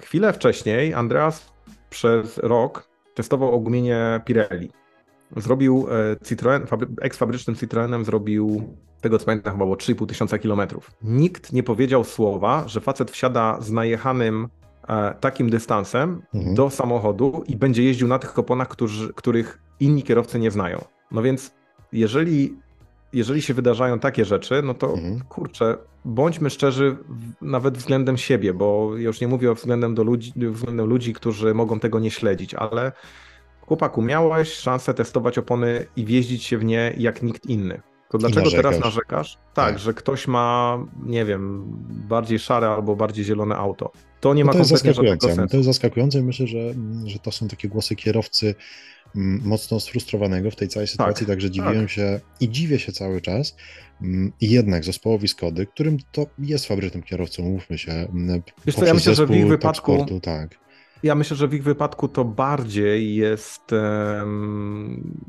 [0.00, 1.52] Chwilę wcześniej Andreas
[1.90, 4.70] przez rok testował ogumienie Pirelli.
[5.36, 6.66] Zrobił e, Citroen,
[7.02, 8.62] eks-fabrycznym Citroenem zrobił,
[9.00, 10.90] tego co pamiętam, chyba było 3,5 tysiąca kilometrów.
[11.02, 14.48] Nikt nie powiedział słowa, że facet wsiada z najechanym
[14.88, 16.54] e, takim dystansem mhm.
[16.54, 20.84] do samochodu i będzie jeździł na tych oponach, którzy, których inni kierowcy nie znają.
[21.10, 21.54] No więc
[21.92, 22.56] jeżeli
[23.12, 25.20] jeżeli się wydarzają takie rzeczy, no to mhm.
[25.28, 26.96] kurczę, bądźmy szczerzy
[27.42, 32.00] nawet względem siebie, bo już nie mówię względem, do ludzi, względem ludzi, którzy mogą tego
[32.00, 32.92] nie śledzić, ale
[33.60, 37.80] chłopaku, miałeś szansę testować opony i wjeździć się w nie jak nikt inny.
[38.10, 39.34] To dlaczego teraz narzekasz?
[39.34, 41.64] Tak, tak, że ktoś ma, nie wiem,
[42.08, 43.92] bardziej szare albo bardziej zielone auto.
[44.20, 45.46] To nie no ma to jest zaskakujące.
[45.46, 46.58] To jest zaskakujące i myślę, że,
[47.04, 48.54] że to są takie głosy kierowcy
[49.14, 51.90] mocno sfrustrowanego w tej całej sytuacji, tak, także dziwiłem tak.
[51.90, 53.56] się i dziwię się cały czas.
[54.02, 57.92] Mm, I jednak zespołowi Skody, którym to jest fabrycznym kierowcą, mówmy się.
[57.92, 59.94] Mm, Wiesz co, ja myślę, że w ich wypadku.
[59.94, 60.58] Sportu, tak.
[61.02, 65.20] Ja myślę, że w ich wypadku to bardziej jest um,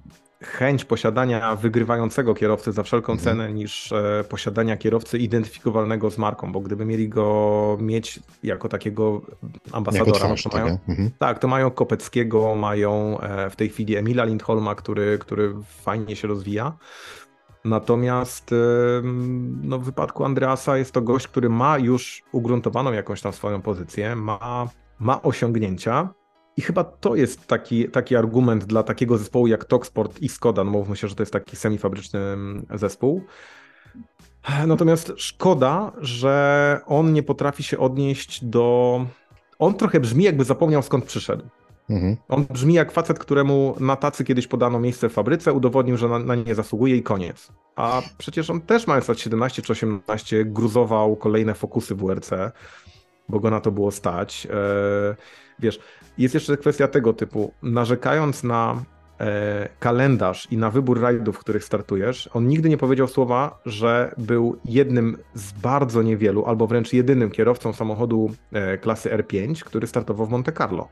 [0.44, 3.24] chęć posiadania wygrywającego kierowcy za wszelką mhm.
[3.26, 9.22] cenę niż e, posiadania kierowcy identyfikowalnego z marką, bo gdyby mieli go mieć jako takiego
[9.72, 11.12] ambasadora, jako twarz, to mają, mhm.
[11.18, 16.28] tak, to mają Kopeckiego, mają e, w tej chwili Emila Lindholma, który, który fajnie się
[16.28, 16.74] rozwija.
[17.66, 18.56] Natomiast
[19.62, 24.16] no, w wypadku Andreasa jest to gość, który ma już ugruntowaną jakąś tam swoją pozycję,
[24.16, 26.10] ma, ma osiągnięcia,
[26.60, 30.72] i chyba to jest taki, taki argument dla takiego zespołu jak Toksport i Skoda, no
[30.72, 33.24] mówmy się, że to jest taki semifabryczny mm, zespół.
[34.68, 39.06] Natomiast szkoda, że on nie potrafi się odnieść do.
[39.60, 41.44] On trochę brzmi, jakby zapomniał skąd przyszedł.
[41.90, 42.18] Mhm.
[42.30, 46.20] On brzmi jak facet, któremu na tacy kiedyś podano miejsce w fabryce, udowodnił, że na,
[46.20, 47.52] na nie zasługuje i koniec.
[47.76, 52.32] A przecież on też mając lat 17 czy 18 gruzował kolejne fokusy WRC,
[53.30, 54.48] bo go na to było stać.
[54.52, 55.16] Eee,
[55.60, 55.80] wiesz,
[56.20, 58.84] jest jeszcze kwestia tego typu, narzekając na
[59.20, 64.16] e, kalendarz i na wybór rajdów, w których startujesz, on nigdy nie powiedział słowa, że
[64.18, 70.28] był jednym z bardzo niewielu, albo wręcz jedynym kierowcą samochodu e, klasy R5, który startował
[70.28, 70.88] w Monte Carlo.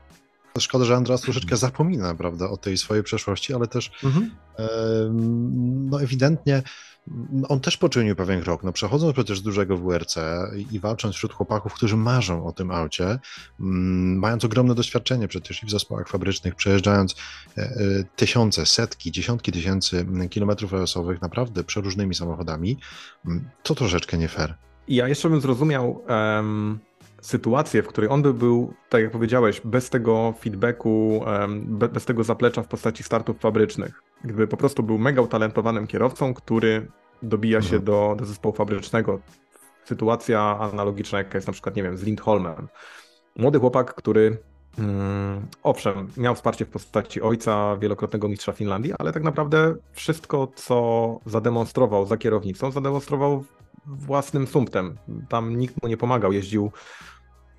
[0.58, 4.30] Szkoda, że Andras troszeczkę zapomina, prawda, o tej swojej przeszłości, ale też mhm.
[5.90, 6.62] no ewidentnie
[7.48, 8.64] on też poczynił pewien krok.
[8.64, 10.16] No, przechodząc przecież z dużego WRC
[10.72, 13.18] i, walcząc wśród chłopaków, którzy marzą o tym aucie,
[13.60, 17.14] mm, mając ogromne doświadczenie przecież i w zespołach fabrycznych, przejeżdżając
[17.58, 17.70] e, e,
[18.16, 22.78] tysiące, setki, dziesiątki tysięcy kilometrów OS-owych naprawdę przeróżnymi samochodami,
[23.26, 24.54] mm, to troszeczkę nie fair.
[24.88, 26.78] Ja jeszcze bym zrozumiał um,
[27.20, 32.24] sytuację, w której on by był, tak jak powiedziałeś, bez tego feedbacku, be, bez tego
[32.24, 36.90] zaplecza w postaci startów fabrycznych gdyby po prostu był mega utalentowanym kierowcą, który
[37.22, 37.84] dobija się mhm.
[37.84, 39.20] do, do zespołu fabrycznego.
[39.84, 42.68] Sytuacja analogiczna, jaka jest na przykład, nie wiem, z Lindholmem.
[43.36, 44.38] Młody chłopak, który
[44.78, 51.20] mm, owszem, miał wsparcie w postaci ojca, wielokrotnego mistrza Finlandii, ale tak naprawdę wszystko, co
[51.26, 53.44] zademonstrował za kierownicą, zademonstrował
[53.88, 54.98] własnym sumptem.
[55.28, 56.32] Tam nikt mu nie pomagał.
[56.32, 56.70] Jeździł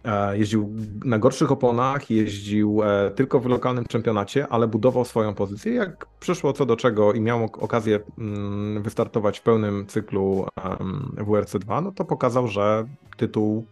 [0.06, 5.74] E, jeździł na gorszych oponach, jeździł e, tylko w lokalnym czempionacie, ale budował swoją pozycję.
[5.74, 10.46] Jak przyszło co do czego i miał okazję mm, wystartować w pełnym cyklu
[11.18, 12.86] WRC2, no to pokazał, że
[13.18, 13.66] tytuł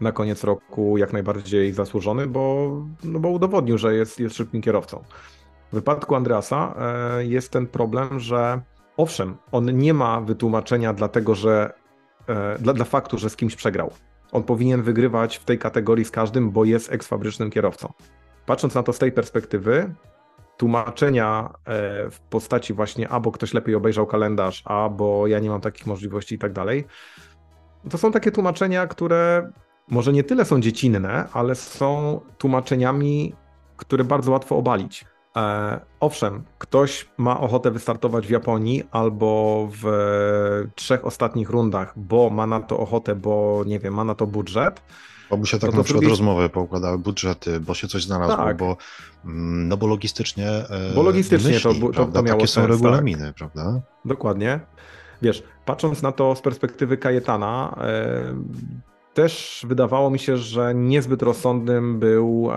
[0.00, 2.70] na koniec roku jak najbardziej zasłużony, bo,
[3.04, 5.04] no bo udowodnił, że jest, jest szybkim kierowcą.
[5.72, 8.60] W wypadku Andreasa e, jest ten problem, że
[8.96, 11.83] owszem, on nie ma wytłumaczenia dlatego, że
[12.58, 13.90] dla, dla faktu, że z kimś przegrał
[14.34, 17.92] on powinien wygrywać w tej kategorii z każdym, bo jest eksfabrycznym kierowcą.
[18.46, 19.94] Patrząc na to z tej perspektywy,
[20.56, 25.86] tłumaczenia e, w postaci właśnie albo ktoś lepiej obejrzał kalendarz, albo ja nie mam takich
[25.86, 26.84] możliwości i tak dalej,
[27.90, 29.52] to są takie tłumaczenia, które
[29.88, 33.34] może nie tyle są dziecinne, ale są tłumaczeniami,
[33.76, 35.04] które bardzo łatwo obalić.
[35.36, 39.86] E, owszem, ktoś ma ochotę wystartować w Japonii albo w
[40.74, 44.82] trzech ostatnich rundach, bo ma na to ochotę, bo nie wiem, ma na to budżet.
[45.30, 46.10] Bo by się tak no na przykład drugiej...
[46.10, 48.56] rozmowy poukładały, budżety, bo się coś znalazło, tak.
[48.56, 48.76] bo,
[49.24, 50.50] mm, no bo logistycznie.
[50.94, 53.34] Bo logistycznie myśli, to, to, to miało Takie sens, są regulaminy, tak.
[53.34, 53.80] prawda?
[54.04, 54.60] Dokładnie.
[55.22, 57.76] Wiesz, patrząc na to z perspektywy Kajetana,
[59.14, 62.50] też wydawało mi się, że niezbyt rozsądnym był,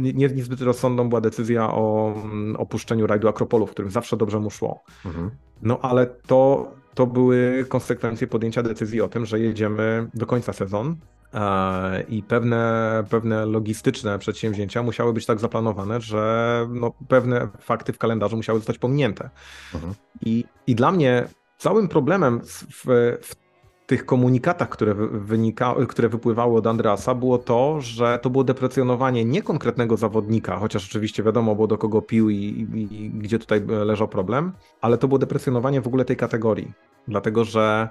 [0.00, 4.50] nie, niezbyt rozsądną była decyzja o mm, opuszczeniu rajdu Akropolu, w którym zawsze dobrze mu
[4.50, 4.84] szło.
[5.04, 5.30] Mhm.
[5.62, 10.96] No ale to, to były konsekwencje podjęcia decyzji o tym, że jedziemy do końca sezon
[11.34, 17.98] e, i pewne, pewne logistyczne przedsięwzięcia musiały być tak zaplanowane, że no, pewne fakty w
[17.98, 19.30] kalendarzu musiały zostać pominięte.
[19.74, 19.94] Mhm.
[20.20, 21.28] I, I dla mnie
[21.58, 22.84] całym problemem w,
[23.22, 23.43] w
[23.86, 29.42] tych komunikatach, które, wynika, które wypływały od Andrasa, było to, że to było deprecjonowanie nie
[29.42, 32.36] konkretnego zawodnika, chociaż oczywiście wiadomo było do kogo pił i,
[32.74, 36.72] i, i gdzie tutaj leżał problem, ale to było deprecjonowanie w ogóle tej kategorii.
[37.08, 37.88] Dlatego, że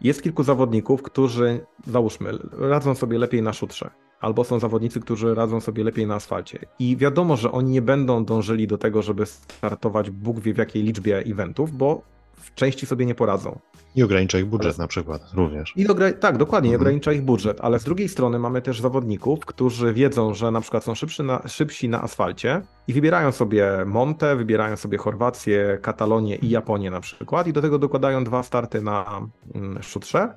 [0.00, 5.60] jest kilku zawodników, którzy, załóżmy, radzą sobie lepiej na szutrze, albo są zawodnicy, którzy radzą
[5.60, 6.58] sobie lepiej na asfalcie.
[6.78, 10.82] I wiadomo, że oni nie będą dążyli do tego, żeby startować Bóg wie w jakiej
[10.82, 12.02] liczbie eventów, bo
[12.34, 13.58] w części sobie nie poradzą.
[13.94, 14.84] I ogranicza ich budżet ale...
[14.84, 15.72] na przykład również.
[15.76, 15.86] I
[16.20, 16.80] tak, dokładnie, mhm.
[16.80, 20.84] ogranicza ich budżet, ale z drugiej strony mamy też zawodników, którzy wiedzą, że na przykład
[20.84, 26.50] są szybszy na, szybsi na asfalcie i wybierają sobie Monte, wybierają sobie Chorwację, Katalonię i
[26.50, 29.20] Japonię na przykład i do tego dokładają dwa starty na
[29.54, 30.34] mm, szutrze,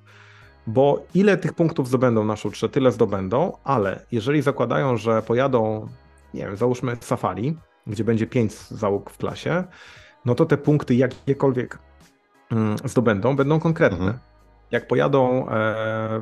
[0.67, 5.88] bo ile tych punktów zdobędą na szutrze, tyle zdobędą, ale jeżeli zakładają, że pojadą,
[6.34, 9.63] nie wiem, załóżmy Safari, gdzie będzie pięć załóg w klasie,
[10.26, 11.80] no to te punkty jakiekolwiek
[12.86, 13.97] zdobędą, będą konkretne.
[13.97, 14.19] Mhm.
[14.71, 15.53] Jak pojadą e,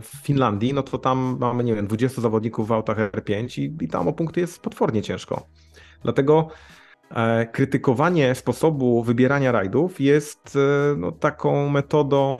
[0.01, 3.87] w Finlandii, no to tam mamy, nie wiem, 20 zawodników w autach R5 i, i
[3.87, 5.47] tam o punkty jest potwornie ciężko.
[6.03, 6.47] Dlatego
[7.11, 12.37] e, krytykowanie sposobu wybierania rajdów jest e, no, taką metodą.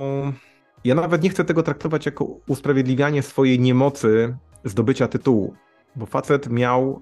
[0.84, 5.54] Ja nawet nie chcę tego traktować jako usprawiedliwianie swojej niemocy zdobycia tytułu,
[5.96, 7.02] bo facet miał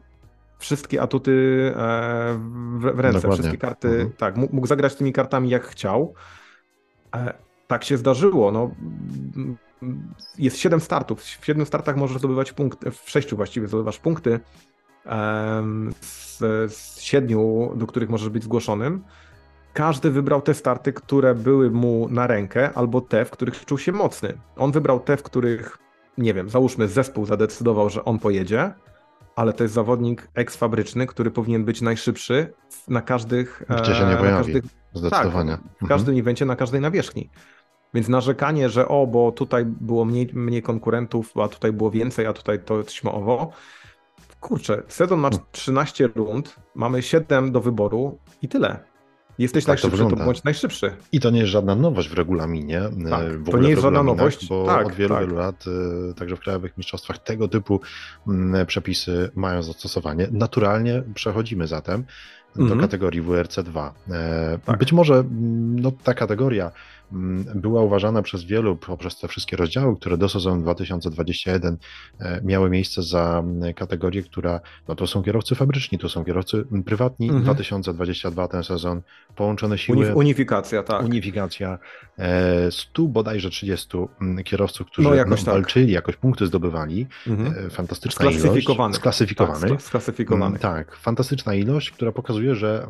[0.60, 1.32] wszystkie atuty
[2.78, 3.32] w, w ręce, Dokładnie.
[3.32, 4.12] wszystkie karty, mhm.
[4.12, 6.14] tak, mógł zagrać tymi kartami jak chciał.
[7.14, 7.34] E,
[7.68, 8.52] tak się zdarzyło.
[8.52, 8.72] No,
[10.38, 11.22] jest 7 startów.
[11.22, 14.40] W 7 startach możesz zdobywać punkty, w 6 właściwie zdobywasz punkty
[16.02, 16.38] z,
[16.74, 17.38] z 7,
[17.76, 19.04] do których możesz być zgłoszonym.
[19.74, 23.92] Każdy wybrał te starty, które były mu na rękę, albo te, w których czuł się
[23.92, 24.38] mocny.
[24.56, 25.78] On wybrał te, w których,
[26.18, 28.74] nie wiem, załóżmy, zespół zadecydował, że on pojedzie,
[29.36, 32.54] ale to jest zawodnik eksfabryczny, który powinien być najszybszy
[32.88, 33.64] na każdych.
[33.82, 34.54] Gdzie się nie e, pojawi.
[34.54, 35.52] Każdych, Zdecydowanie.
[35.52, 36.20] Tak, w każdym mhm.
[36.20, 37.30] evencie, na każdej nawierzchni.
[37.94, 42.34] Więc narzekanie, że o, bo tutaj było mniej, mniej konkurentów, a tutaj było więcej, a
[42.34, 43.52] tutaj to śmoowo.
[44.40, 46.28] Kurczę, sezon ma 13 hmm.
[46.28, 48.93] rund, mamy 7 do wyboru i tyle.
[49.38, 50.92] Jesteś tak najszybszy, to, to bądź najszybszy.
[51.12, 52.82] I to nie jest żadna nowość w regulaminie.
[53.10, 54.48] Tak, w to nie jest żadna nowość.
[54.48, 55.24] Bo tak, od wielu, tak.
[55.24, 55.66] wielu lat,
[56.12, 57.82] y, także w krajowych mistrzostwach, tego typu
[58.28, 60.28] mm, przepisy mają zastosowanie.
[60.32, 62.04] Naturalnie przechodzimy zatem
[62.56, 62.82] do mm -hmm.
[62.82, 63.92] kategorii WRC2.
[64.12, 64.80] E, tak.
[64.80, 66.72] Być może mm, no, ta kategoria
[67.56, 71.78] była uważana przez wielu poprzez te wszystkie rozdziały, które do sezonu 2021
[72.20, 76.66] e, miały miejsce za mm, kategorię, która, no to są kierowcy fabryczni, to są kierowcy
[76.72, 77.44] mm, prywatni, mhm.
[77.44, 79.02] 2022 ten sezon,
[79.36, 80.16] połączone siły.
[80.16, 81.04] unifikacja, tak.
[81.04, 81.80] Unifikacja.
[82.70, 83.98] 100 e, bodajże 30
[84.46, 85.54] kierowców, którzy no, jakoś no, tak.
[85.54, 87.08] walczyli, jakoś punkty zdobywali.
[87.28, 87.66] Mhm.
[87.66, 88.94] E, fantastyczna sklasyfikowanych.
[88.94, 88.96] ilość.
[88.96, 89.70] Sklasyfikowanych.
[89.70, 90.62] Tak, sklasyfikowanych.
[90.62, 92.88] Tak, fantastyczna ilość, która pokazuje, że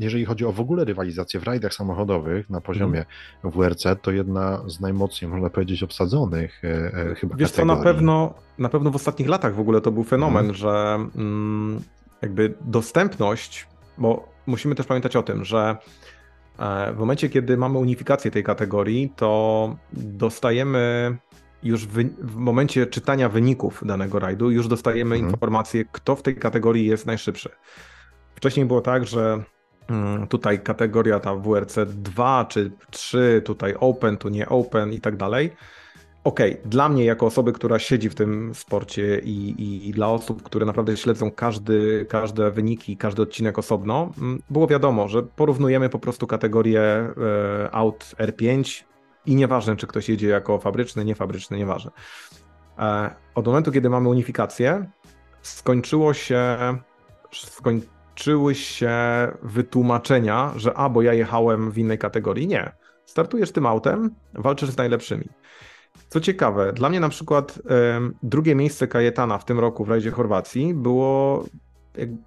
[0.00, 4.62] jeżeli chodzi o w ogóle rywalizację w rajdach samochodowych na poziomie mhm WRC to jedna
[4.66, 7.52] z najmocniej, można powiedzieć, obsadzonych e, e, chyba Wiesz kategorii.
[7.52, 10.54] co, na pewno, na pewno w ostatnich latach w ogóle to był fenomen, mhm.
[10.54, 11.80] że mm,
[12.22, 13.66] jakby dostępność,
[13.98, 15.76] bo musimy też pamiętać o tym, że
[16.58, 21.16] e, w momencie, kiedy mamy unifikację tej kategorii, to dostajemy
[21.62, 25.32] już w, w momencie czytania wyników danego rajdu już dostajemy mhm.
[25.32, 27.50] informację, kto w tej kategorii jest najszybszy.
[28.34, 29.42] Wcześniej było tak, że
[30.28, 35.50] tutaj kategoria ta WRC 2 czy 3, tutaj open, tu nie open i tak dalej.
[36.26, 40.08] Okej, okay, dla mnie jako osoby, która siedzi w tym sporcie i, i, i, dla
[40.08, 45.88] osób, które naprawdę śledzą każdy, każde wyniki, każdy odcinek osobno, mm, było wiadomo, że porównujemy
[45.88, 47.12] po prostu kategorię e,
[47.72, 48.84] aut R5
[49.26, 51.90] i nieważne, czy ktoś jedzie jako fabryczny, niefabryczny, nieważne.
[52.78, 54.90] E, od momentu, kiedy mamy unifikację,
[55.42, 56.56] skończyło się,
[58.16, 58.92] skończyły się
[59.42, 62.46] wytłumaczenia, że a, bo ja jechałem w innej kategorii.
[62.46, 62.72] Nie.
[63.06, 65.28] Startujesz tym autem, walczysz z najlepszymi.
[66.08, 67.58] Co ciekawe, dla mnie na przykład
[68.22, 71.44] drugie miejsce Kajetana w tym roku w rajdzie Chorwacji było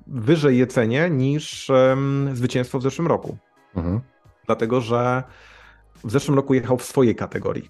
[0.07, 1.71] wyżej jecenie niż
[2.33, 3.37] zwycięstwo w zeszłym roku.
[3.75, 3.99] Mhm.
[4.45, 5.23] Dlatego, że
[6.03, 7.69] w zeszłym roku jechał w swojej kategorii.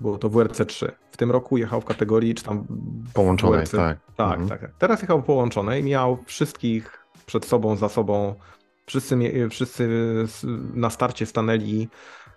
[0.00, 0.92] Było to WRC 3.
[1.10, 2.66] W tym roku jechał w kategorii, czy tam.
[3.14, 3.76] Połączonej, WRC...
[3.76, 3.98] tak.
[4.16, 4.60] Tak, mhm.
[4.60, 4.70] tak.
[4.78, 8.34] Teraz jechał połączonej, miał wszystkich przed sobą, za sobą.
[8.86, 9.88] Wszyscy, wszyscy
[10.74, 11.88] na starcie stanęli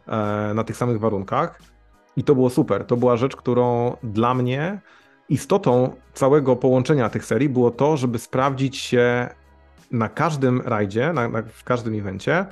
[0.07, 1.61] e, na tych samych warunkach.
[2.15, 2.85] I to było super.
[2.85, 4.81] To była rzecz, którą dla mnie
[5.29, 9.29] istotą całego połączenia tych serii było to, żeby sprawdzić się
[9.91, 12.45] na każdym rajdzie, na, na, w każdym evencie,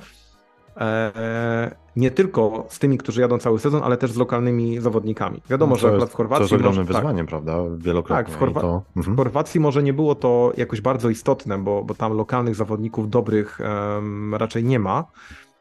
[1.96, 5.42] nie tylko z tymi, którzy jadą cały sezon, ale też z lokalnymi zawodnikami.
[5.50, 6.38] Wiadomo, no że akurat w Chorwacji.
[6.38, 7.56] To jest ogromnym może, wyzwaniem, tak, prawda?
[7.76, 8.24] Wielokrotnie.
[8.24, 8.82] Tak, w, Chorwa to...
[8.96, 9.14] mhm.
[9.14, 13.58] w, Chorwacji może nie było to jakoś bardzo istotne, bo, bo tam lokalnych zawodników dobrych
[13.94, 15.04] um, raczej nie ma,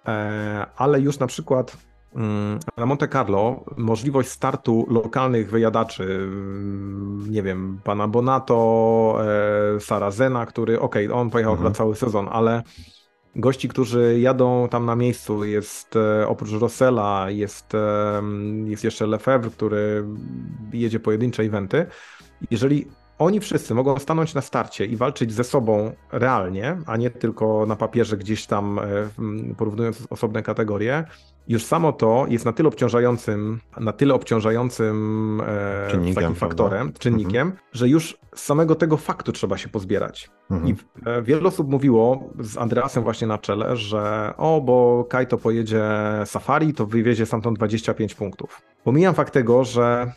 [0.08, 1.78] e, ale już na przykład
[2.16, 9.18] Mm, na Monte Carlo możliwość startu lokalnych wyjadaczy, mm, nie wiem, pana Bonato,
[9.76, 11.74] e, Sarazena, który, okej, okay, on pojechał mhm.
[11.74, 12.64] cały sezon, ale
[13.36, 17.74] gości, którzy jadą tam na miejscu, jest e, oprócz Rossella, jest,
[18.66, 20.06] jest jeszcze Lefebvre, który
[20.74, 21.86] jedzie pojedyncze eventy.
[22.52, 22.88] Jeżeli
[23.20, 27.76] oni wszyscy mogą stanąć na starcie i walczyć ze sobą realnie, a nie tylko na
[27.76, 28.84] papierze gdzieś tam e,
[29.58, 31.04] porównując osobne kategorie,
[31.48, 37.00] już samo to jest na tyle obciążającym, na tyle obciążającym e, czynnikiem, takim faktorem, prawda?
[37.00, 37.58] czynnikiem, mhm.
[37.74, 40.30] że już z samego tego faktu trzeba się pozbierać.
[40.52, 40.70] Mhm.
[40.70, 45.84] I e, wiele osób mówiło z Andreasem właśnie na czele, że o, bo Kajto pojedzie
[46.26, 48.62] safari, to wywiezie stamtąd 25 punktów.
[48.84, 50.12] Pomijam fakt tego, że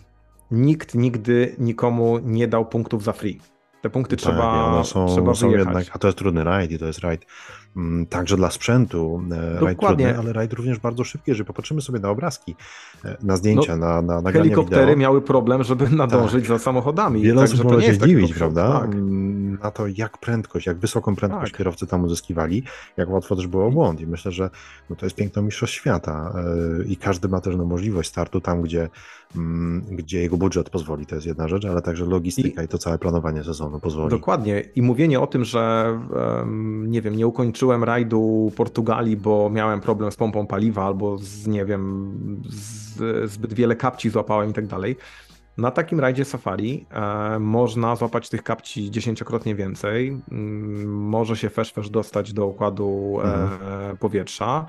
[0.50, 3.40] nikt nigdy nikomu nie dał punktów za free.
[3.82, 6.78] Te punkty tak, trzeba, one są, trzeba są jednak, a to jest trudny rajd i
[6.78, 7.26] to jest rajd
[7.76, 11.98] mm, także dla sprzętu, e, rajd trudny, ale rajd również bardzo szybki, jeżeli popatrzymy sobie
[11.98, 12.56] na obrazki,
[13.04, 14.96] e, na zdjęcia, no, na, na nagrania Helikoptery wideo.
[14.96, 16.58] miały problem, żeby nadążyć tak.
[16.58, 17.22] za samochodami.
[17.22, 18.90] Wiele osób może się zdziwić, prawda, tak.
[19.48, 21.58] Na to jak prędkość, jak wysoką prędkość tak.
[21.58, 22.62] kierowcy tam uzyskiwali,
[22.96, 24.50] jak łatwo też było błąd i myślę, że
[24.90, 26.34] no, to jest piękno mistrzostw świata
[26.80, 28.88] e, i każdy ma też no, możliwość startu tam, gdzie
[29.36, 32.78] Mm, gdzie jego budżet pozwoli, to jest jedna rzecz, ale także logistyka i, i to
[32.78, 34.10] całe planowanie sezonu pozwoli.
[34.10, 34.60] Dokładnie.
[34.76, 35.92] I mówienie o tym, że
[36.86, 41.64] nie wiem, nie ukończyłem rajdu Portugalii, bo miałem problem z pompą paliwa albo z, nie
[41.64, 42.12] wiem,
[42.48, 44.96] z, zbyt wiele kapci złapałem i tak dalej.
[45.58, 50.20] Na takim rajdzie safari e, można złapać tych kapci dziesięciokrotnie więcej.
[50.30, 53.96] Mm, może się fesz dostać do układu e, mhm.
[53.96, 54.66] powietrza.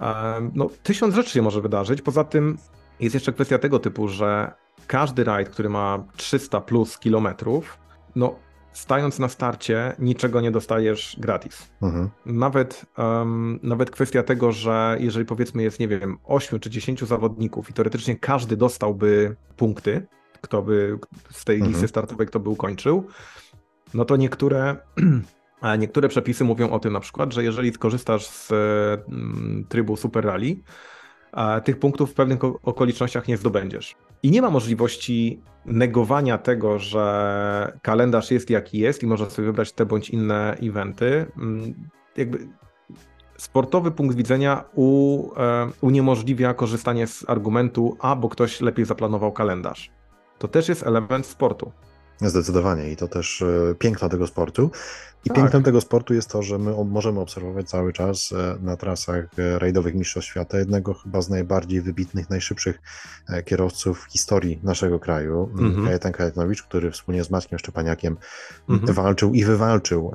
[0.00, 2.02] E, no, tysiąc rzeczy się może wydarzyć.
[2.02, 2.58] Poza tym
[3.00, 4.52] jest jeszcze kwestia tego typu, że
[4.86, 7.78] każdy rajd, który ma 300 plus kilometrów,
[8.16, 8.34] no
[8.76, 11.70] stając na starcie, niczego nie dostajesz gratis.
[11.82, 12.10] Mhm.
[12.26, 17.70] Nawet, um, nawet kwestia tego, że jeżeli powiedzmy jest, nie wiem, 8 czy 10 zawodników
[17.70, 20.06] i teoretycznie każdy dostałby punkty,
[20.40, 20.98] kto by
[21.30, 21.72] z tej mhm.
[21.72, 23.06] listy startowej, kto by ukończył,
[23.94, 24.76] no to niektóre,
[25.78, 28.52] niektóre przepisy mówią o tym na przykład, że jeżeli skorzystasz z
[29.68, 30.56] trybu Super Rally,
[31.64, 33.96] tych punktów w pewnych okolicznościach nie zdobędziesz.
[34.22, 39.72] I nie ma możliwości negowania tego, że kalendarz jest jaki jest i można sobie wybrać
[39.72, 41.26] te bądź inne eventy.
[41.36, 41.74] Mm,
[42.16, 42.48] jakby
[43.36, 49.90] sportowy punkt widzenia u, e, uniemożliwia korzystanie z argumentu, a bo ktoś lepiej zaplanował kalendarz.
[50.38, 51.72] To też jest element sportu.
[52.20, 54.70] Zdecydowanie i to też e, piękno tego sportu.
[55.26, 55.36] I tak.
[55.36, 59.58] pięknem tego sportu jest to, że my możemy obserwować cały czas e, na trasach e,
[59.58, 62.80] rajdowych Mistrzostw Świata jednego chyba z najbardziej wybitnych, najszybszych
[63.28, 65.84] e, kierowców w historii naszego kraju, mm -hmm.
[65.84, 68.16] Kajetan Kajetanowicz, który wspólnie z Maćkiem Szczepaniakiem
[68.68, 68.92] mm -hmm.
[68.92, 70.12] walczył i wywalczył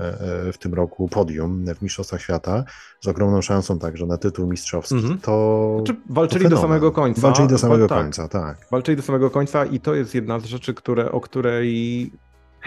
[0.54, 2.64] w tym roku podium w Mistrzostwach Świata
[3.02, 4.96] z ogromną szansą także na tytuł mistrzowski.
[4.96, 5.22] Mm -hmm.
[5.22, 7.22] To znaczy, walczyli to do samego końca.
[7.22, 7.98] Walczyli do samego tak.
[7.98, 8.58] końca, tak.
[8.72, 12.12] Walczyli do samego końca i to jest jedna z rzeczy, które, o której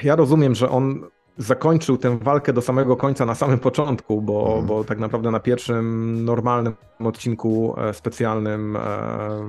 [0.02, 1.04] ja rozumiem, że on
[1.38, 4.66] zakończył tę walkę do samego końca na samym początku, bo, mhm.
[4.66, 8.80] bo tak naprawdę na pierwszym normalnym odcinku e, specjalnym e,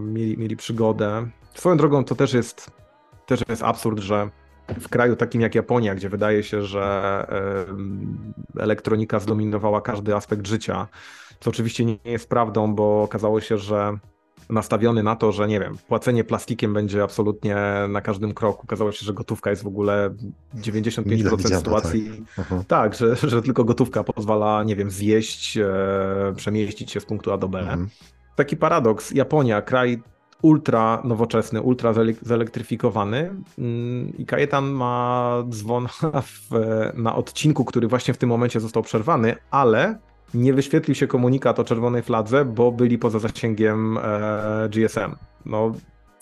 [0.01, 1.27] mieli, mieli przygodę.
[1.53, 2.71] Swoją drogą to też jest,
[3.25, 4.29] też jest absurd, że
[4.79, 7.25] w kraju takim jak Japonia, gdzie wydaje się, że
[8.59, 10.88] elektronika zdominowała każdy aspekt życia,
[11.39, 13.97] co oczywiście nie jest prawdą, bo okazało się, że
[14.50, 17.56] nastawiony na to, że nie wiem, płacenie plastikiem będzie absolutnie
[17.89, 18.62] na każdym kroku.
[18.64, 20.16] Okazało się, że gotówka jest w ogóle
[20.56, 22.26] 95% sytuacji.
[22.36, 25.68] Tak, tak że, że tylko gotówka pozwala, nie wiem, zjeść, e,
[26.36, 27.60] przemieścić się z punktu A do B.
[27.60, 27.89] Mhm.
[28.36, 29.12] Taki paradoks.
[29.12, 30.02] Japonia, kraj
[30.41, 35.88] ultra nowoczesny, ultra zelektryfikowany mm, i Kajetan ma dzwon
[36.50, 36.50] w,
[36.93, 39.98] na odcinku, który właśnie w tym momencie został przerwany, ale
[40.34, 45.15] nie wyświetlił się komunikat o czerwonej fladze, bo byli poza zasięgiem e, GSM.
[45.45, 45.71] No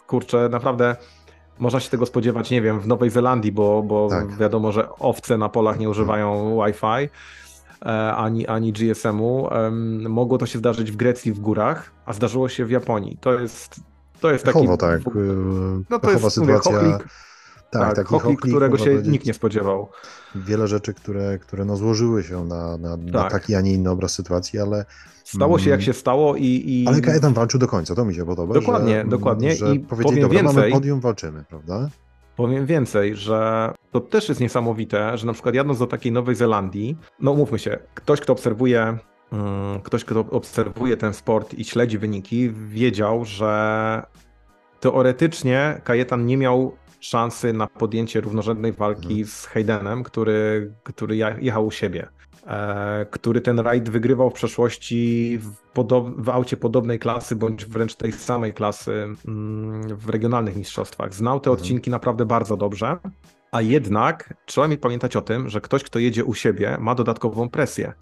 [0.08, 0.96] kurczę, naprawdę
[1.60, 4.38] można się tego spodziewać, nie wiem, w Nowej Zelandii, bo, bo tak.
[4.38, 7.10] wiadomo, że owce na polach nie używają Wi-Fi
[7.86, 9.50] e, ani, ani GSM-u.
[10.10, 13.18] Mogło to się zdarzyć w Grecji w górach, a zdarzyło się w Japonii.
[13.22, 13.80] To jest,
[14.20, 14.60] to jest taki...
[14.60, 15.02] Pechowo, tak.
[15.90, 16.72] No to jest sytuacja...
[16.72, 16.98] Mówię,
[17.80, 19.90] tak, tak taki którego się nikt nie spodziewał.
[20.36, 23.06] Wiele rzeczy, które, które no złożyły się na, na, tak.
[23.06, 24.86] na taki, a nie inny obraz sytuacji, ale...
[25.24, 26.46] Stało się jak się stało i...
[26.46, 26.86] i...
[26.88, 28.54] Ale Kajetan walczył do końca, to mi się podoba.
[28.54, 29.56] Dokładnie, że, dokładnie.
[29.56, 31.90] Że I powiedzieli, dobra, więcej, mamy podium, walczymy, prawda?
[32.36, 36.98] Powiem więcej, że to też jest niesamowite, że na przykład jadąc do takiej Nowej Zelandii,
[37.20, 38.98] no mówmy się, ktoś, kto obserwuje
[39.32, 44.04] mm, ktoś, kto obserwuje ten sport i śledzi wyniki, wiedział, że
[44.80, 49.26] teoretycznie Kajetan nie miał szansy na podjęcie równorzędnej walki mhm.
[49.26, 52.08] z Haydenem, który, który jechał u siebie.
[52.48, 55.52] E, który ten rajd wygrywał w przeszłości w,
[56.18, 61.14] w aucie podobnej klasy, bądź wręcz tej samej klasy mm, w regionalnych mistrzostwach.
[61.14, 61.62] Znał te mhm.
[61.62, 62.98] odcinki naprawdę bardzo dobrze,
[63.52, 67.50] a jednak trzeba mi pamiętać o tym, że ktoś, kto jedzie u siebie, ma dodatkową
[67.50, 67.94] presję.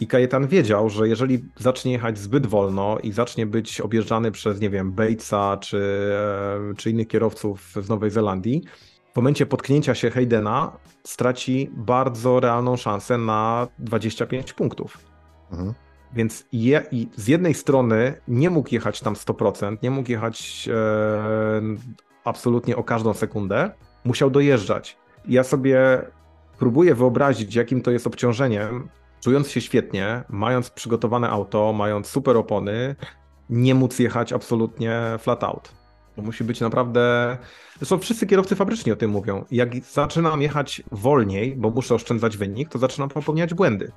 [0.00, 4.70] I Kajetan wiedział, że jeżeli zacznie jechać zbyt wolno i zacznie być objeżdżany przez, nie
[4.70, 5.78] wiem, Batesa czy,
[6.70, 8.62] e, czy innych kierowców z Nowej Zelandii,
[9.12, 14.98] w momencie potknięcia się Haydena straci bardzo realną szansę na 25 punktów.
[15.50, 15.74] Mhm.
[16.14, 16.82] Więc je,
[17.16, 21.62] z jednej strony nie mógł jechać tam 100%, nie mógł jechać e,
[22.24, 23.70] absolutnie o każdą sekundę,
[24.04, 24.98] musiał dojeżdżać.
[25.28, 26.02] Ja sobie
[26.58, 28.88] próbuję wyobrazić, jakim to jest obciążeniem,
[29.20, 32.96] czując się świetnie, mając przygotowane auto, mając super opony,
[33.50, 35.72] nie móc jechać absolutnie flat out.
[36.16, 37.36] To musi być naprawdę.
[37.76, 39.44] Zresztą wszyscy kierowcy fabryczni o tym mówią.
[39.50, 43.92] Jak zaczynam jechać wolniej, bo muszę oszczędzać wynik, to zaczynam popełniać błędy.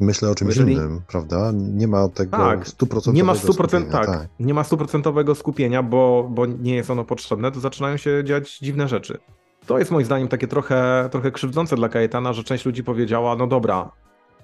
[0.00, 0.74] Myślę o czymś Jeżeli...
[0.74, 1.52] innym, prawda?
[1.54, 3.92] Nie ma tego tak, stuprocentowego nie ma 100%, skupienia.
[3.92, 8.24] Tak, tak, nie ma stuprocentowego skupienia, bo, bo nie jest ono potrzebne, to zaczynają się
[8.24, 9.18] dziać dziwne rzeczy.
[9.66, 13.46] To jest moim zdaniem takie trochę, trochę krzywdzące dla Kajetana, że część ludzi powiedziała, no
[13.46, 13.90] dobra,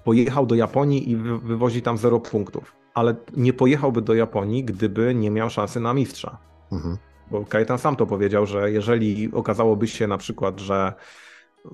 [0.05, 2.75] pojechał do Japonii i wywozi tam 0 punktów.
[2.93, 6.37] Ale nie pojechałby do Japonii, gdyby nie miał szansy na mistrza.
[6.71, 6.97] Mhm.
[7.31, 10.93] Bo Kajetan sam to powiedział, że jeżeli okazałoby się na przykład, że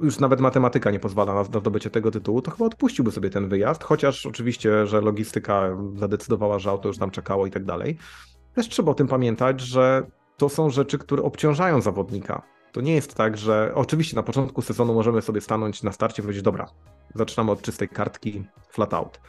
[0.03, 3.83] już nawet matematyka nie pozwala na zdobycie tego tytułu, to chyba odpuściłby sobie ten wyjazd,
[3.83, 7.97] chociaż oczywiście, że logistyka zadecydowała, że auto już tam czekało i tak dalej.
[8.53, 10.07] Też trzeba o tym pamiętać, że
[10.37, 12.41] to są rzeczy, które obciążają zawodnika.
[12.71, 16.23] To nie jest tak, że oczywiście na początku sezonu możemy sobie stanąć na starcie i
[16.23, 16.67] powiedzieć, dobra,
[17.15, 19.19] zaczynamy od czystej kartki flat out.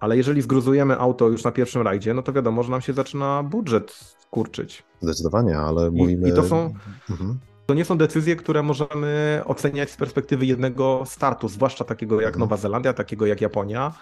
[0.00, 3.42] Ale jeżeli zgruzujemy auto już na pierwszym rajdzie, no to wiadomo, że nam się zaczyna
[3.42, 4.82] budżet kurczyć.
[5.00, 6.28] Zdecydowanie, ale mówimy...
[6.28, 6.74] I, i to są...
[7.10, 7.38] Mhm.
[7.66, 12.40] To nie są decyzje, które możemy oceniać z perspektywy jednego startu, zwłaszcza takiego jak mhm.
[12.40, 13.92] Nowa Zelandia, takiego jak Japonia,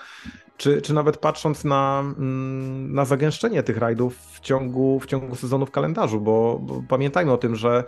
[0.57, 5.67] czy, czy nawet patrząc na, mm, na zagęszczenie tych rajdów w ciągu, w ciągu sezonu
[5.67, 7.85] w kalendarzu, bo, bo pamiętajmy o tym, że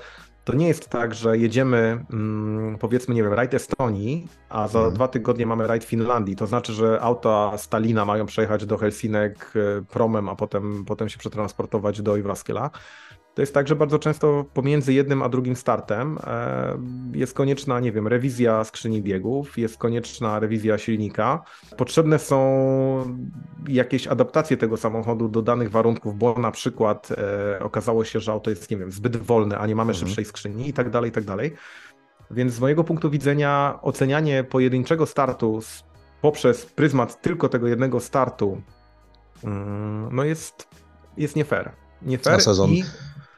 [0.51, 4.95] to nie jest tak, że jedziemy, mm, powiedzmy, nie wiem, rajd Estonii, a za hmm.
[4.95, 6.37] dwa tygodnie mamy rajd Finlandii.
[6.37, 11.19] To znaczy, że auta Stalina mają przejechać do Helsinek e, promem, a potem, potem się
[11.19, 12.71] przetransportować do Iwaskiela.
[13.41, 16.79] To jest tak, że bardzo często pomiędzy jednym a drugim startem e,
[17.15, 21.43] jest konieczna, nie wiem, rewizja skrzyni biegów, jest konieczna rewizja silnika.
[21.77, 22.39] Potrzebne są
[23.69, 28.51] jakieś adaptacje tego samochodu do danych warunków, bo na przykład e, okazało się, że auto
[28.51, 30.09] jest, nie wiem, zbyt wolne, a nie mamy mhm.
[30.09, 31.55] szybszej skrzyni i tak dalej, i tak dalej.
[32.31, 35.61] Więc z mojego punktu widzenia ocenianie pojedynczego startu
[36.21, 38.63] poprzez pryzmat tylko tego jednego startu
[39.45, 40.69] mm, no jest,
[41.17, 41.73] jest nie fair.
[42.03, 42.85] Nie fair sezon, i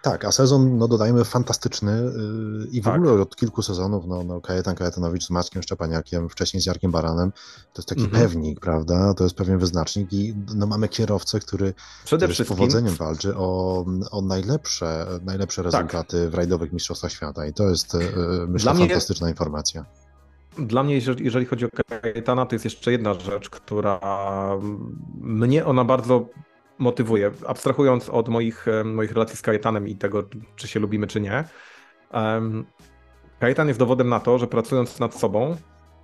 [0.03, 2.97] tak, a sezon, no dodajmy, fantastyczny yy, i w tak.
[2.97, 7.33] ogóle od kilku sezonów, no, no Kajetan Kajetanowicz z Maćkiem Szczepaniakiem, wcześniej z Jarkiem Baranem,
[7.73, 8.23] to jest taki mhm.
[8.23, 11.75] pewnik, prawda, to jest pewien wyznacznik i no, mamy kierowcę, który,
[12.05, 15.73] Przede który z powodzeniem walczy o, o najlepsze, najlepsze tak.
[15.73, 16.31] rezultaty tak.
[16.31, 18.01] w rajdowych mistrzostwach świata i to jest, yy,
[18.49, 19.85] myślę, fantastyczna informacja.
[20.59, 21.69] Dla mnie, jeżeli, jeżeli chodzi o
[22.01, 24.01] Kajetana, to jest jeszcze jedna rzecz, która
[25.21, 26.29] mnie ona bardzo
[26.83, 27.31] motywuje.
[27.47, 31.45] Abstrahując od moich, moich relacji z Kajetanem i tego, czy się lubimy, czy nie.
[33.41, 35.57] Kajetan jest dowodem na to, że pracując nad sobą,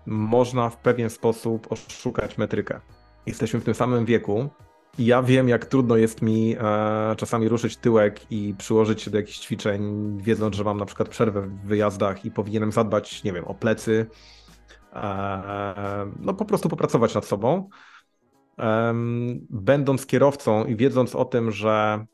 [0.06, 2.80] można w pewien sposób oszukać metrykę.
[3.26, 4.50] Jesteśmy w tym samym wieku,
[4.98, 9.16] i ja wiem, jak trudno jest mi e, czasami ruszyć tyłek i przyłożyć się do
[9.16, 13.44] jakichś ćwiczeń, wiedząc, że mam na przykład przerwę w wyjazdach i powinienem zadbać, nie wiem,
[13.44, 14.06] o plecy.
[14.92, 17.68] E, no po prostu popracować nad sobą.
[19.50, 22.06] Będąc kierowcą i wiedząc o tym, że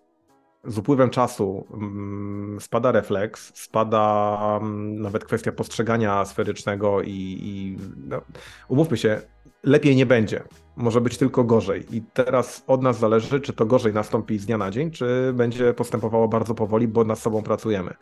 [0.66, 7.78] z upływem czasu mm, spada refleks, spada mm, nawet kwestia postrzegania sferycznego i, i
[8.08, 8.20] no,
[8.68, 9.20] umówmy się,
[9.62, 10.42] lepiej nie będzie.
[10.76, 11.96] Może być tylko gorzej.
[11.96, 15.74] I teraz od nas zależy, czy to gorzej nastąpi z dnia na dzień, czy będzie
[15.74, 17.94] postępowało bardzo powoli, bo nad sobą pracujemy.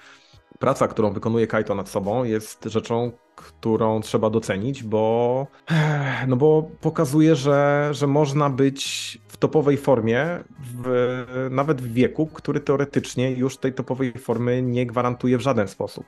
[0.63, 5.47] Praca, którą wykonuje Kaito nad sobą, jest rzeczą, którą trzeba docenić, bo,
[6.29, 10.45] no bo pokazuje, że, że można być w topowej formie,
[10.75, 16.05] w, nawet w wieku, który teoretycznie już tej topowej formy nie gwarantuje w żaden sposób.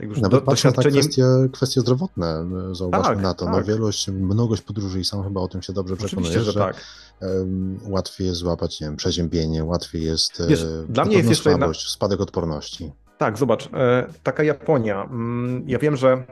[0.00, 0.96] Nawet do, doświadczenie...
[0.96, 3.44] na kwestie, kwestie zdrowotne, zauważmy tak, na to.
[3.44, 3.66] No, tak.
[3.66, 6.76] No, wielość, mnogość podróży i sam chyba o tym się dobrze przekonujesz, że, że tak.
[7.20, 11.50] um, łatwiej jest złapać nie wiem, przeziębienie, łatwiej jest Wiesz, e, dla mnie jest jeszcze
[11.50, 11.92] słabość, jedna...
[11.92, 12.92] spadek odporności.
[13.24, 15.04] Tak, zobacz, e, taka Japonia.
[15.04, 16.24] Mm, ja wiem, że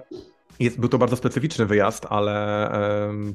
[0.61, 2.71] jest, był to bardzo specyficzny wyjazd, ale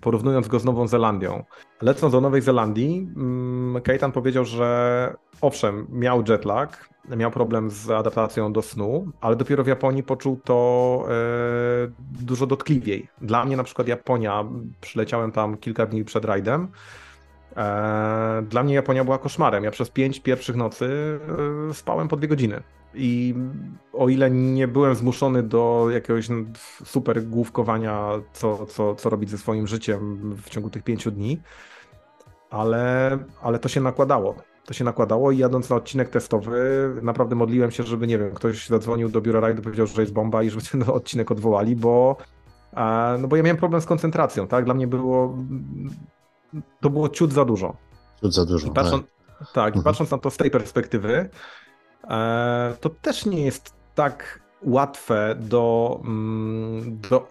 [0.01, 1.43] porównując go z Nową Zelandią,
[1.81, 8.53] lecąc do Nowej Zelandii, mm, Keitan powiedział, że owszem, miał jetlag, miał problem z adaptacją
[8.53, 11.11] do snu, ale dopiero w Japonii poczuł to e,
[12.25, 13.07] dużo dotkliwiej.
[13.21, 14.45] Dla mnie na przykład Japonia,
[14.81, 16.67] przyleciałem tam kilka dni przed rajdem,
[17.55, 19.63] e, dla mnie Japonia była koszmarem.
[19.63, 21.19] Ja przez pięć pierwszych nocy
[21.73, 22.63] spałem po dwie godziny.
[22.97, 23.35] I
[23.93, 26.27] o ile nie byłem zmuszony do jakiegoś
[26.85, 31.41] super główkowania, co, co, co robić ze swoim życiem w ciągu tych pięciu dni,
[32.49, 34.35] ale, ale to się nakładało.
[34.65, 38.67] To się nakładało i jadąc na odcinek testowy, naprawdę modliłem się, żeby, nie wiem, ktoś
[38.67, 42.17] zadzwonił do biura rajdu, powiedział, że jest bomba i żeby ten odcinek odwołali, bo,
[43.19, 44.65] no bo ja miałem problem z koncentracją, tak?
[44.65, 45.37] Dla mnie było,
[46.79, 47.75] to było ciut za dużo.
[48.21, 49.03] Ciut za dużo, I patrząc,
[49.39, 49.47] tak.
[49.53, 49.83] tak mhm.
[49.83, 51.29] patrząc na to z tej perspektywy, E,
[52.81, 57.27] to też nie jest tak łatwe do, mm, do,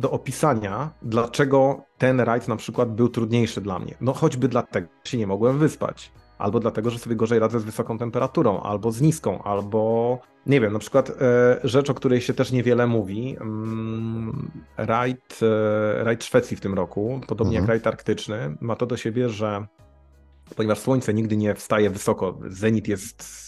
[0.00, 3.94] do opisania, dlaczego ten rajd na przykład był trudniejszy dla mnie.
[4.00, 6.12] No choćby dlatego, że się nie mogłem wyspać.
[6.38, 10.72] Albo dlatego, że sobie gorzej radzę z wysoką temperaturą, albo z niską, albo nie wiem,
[10.72, 11.14] na przykład e,
[11.64, 13.36] rzecz, o której się też niewiele mówi.
[13.40, 17.62] Mm, rajd, e, rajd Szwecji w tym roku, podobnie mhm.
[17.62, 19.66] jak rajd arktyczny, ma to do siebie, że
[20.56, 23.43] ponieważ słońce nigdy nie wstaje wysoko, zenit jest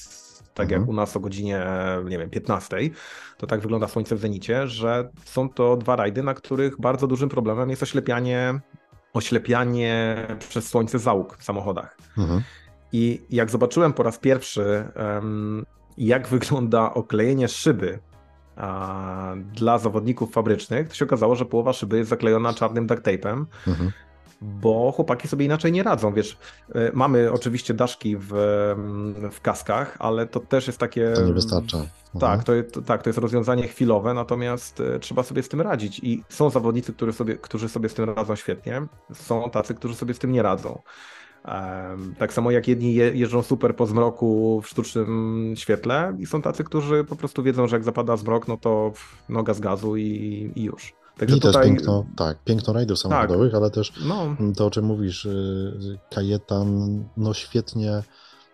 [0.56, 0.80] tak mhm.
[0.80, 1.66] jak u nas o godzinie,
[2.04, 2.76] nie wiem, 15,
[3.36, 7.28] to tak wygląda Słońce w zenicie, że są to dwa rajdy, na których bardzo dużym
[7.28, 8.60] problemem jest oślepianie,
[9.12, 10.16] oślepianie
[10.48, 11.96] przez słońce załóg w samochodach.
[12.18, 12.42] Mhm.
[12.92, 14.88] I jak zobaczyłem po raz pierwszy,
[15.98, 17.98] jak wygląda oklejenie szyby
[19.52, 23.44] dla zawodników fabrycznych, to się okazało, że połowa szyby jest zaklejona czarnym duct tape'em.
[23.66, 23.92] Mhm
[24.40, 26.12] bo chłopaki sobie inaczej nie radzą.
[26.12, 26.38] Wiesz,
[26.74, 31.12] e, mamy oczywiście daszki w, mm, w kaskach, ale to też jest takie.
[31.12, 31.78] To nie wystarcza.
[32.20, 36.00] Tak, to, to, tak, to jest rozwiązanie chwilowe, natomiast e, trzeba sobie z tym radzić.
[36.02, 38.82] I są zawodnicy, którzy sobie, którzy sobie z tym radzą świetnie,
[39.14, 40.82] są tacy, którzy sobie z tym nie radzą.
[42.18, 47.04] Tak samo jak jedni jeżdżą super po zmroku w sztucznym świetle i są tacy, którzy
[47.04, 48.92] po prostu wiedzą, że jak zapada zmrok, no to
[49.28, 50.94] noga z gazu i, i już.
[51.18, 51.52] Także I tutaj...
[51.52, 53.60] też piękno, tak, piękno rajdów samochodowych, tak.
[53.60, 54.36] ale też no.
[54.56, 58.02] to, o czym mówisz, y, Kajetan, no świetnie,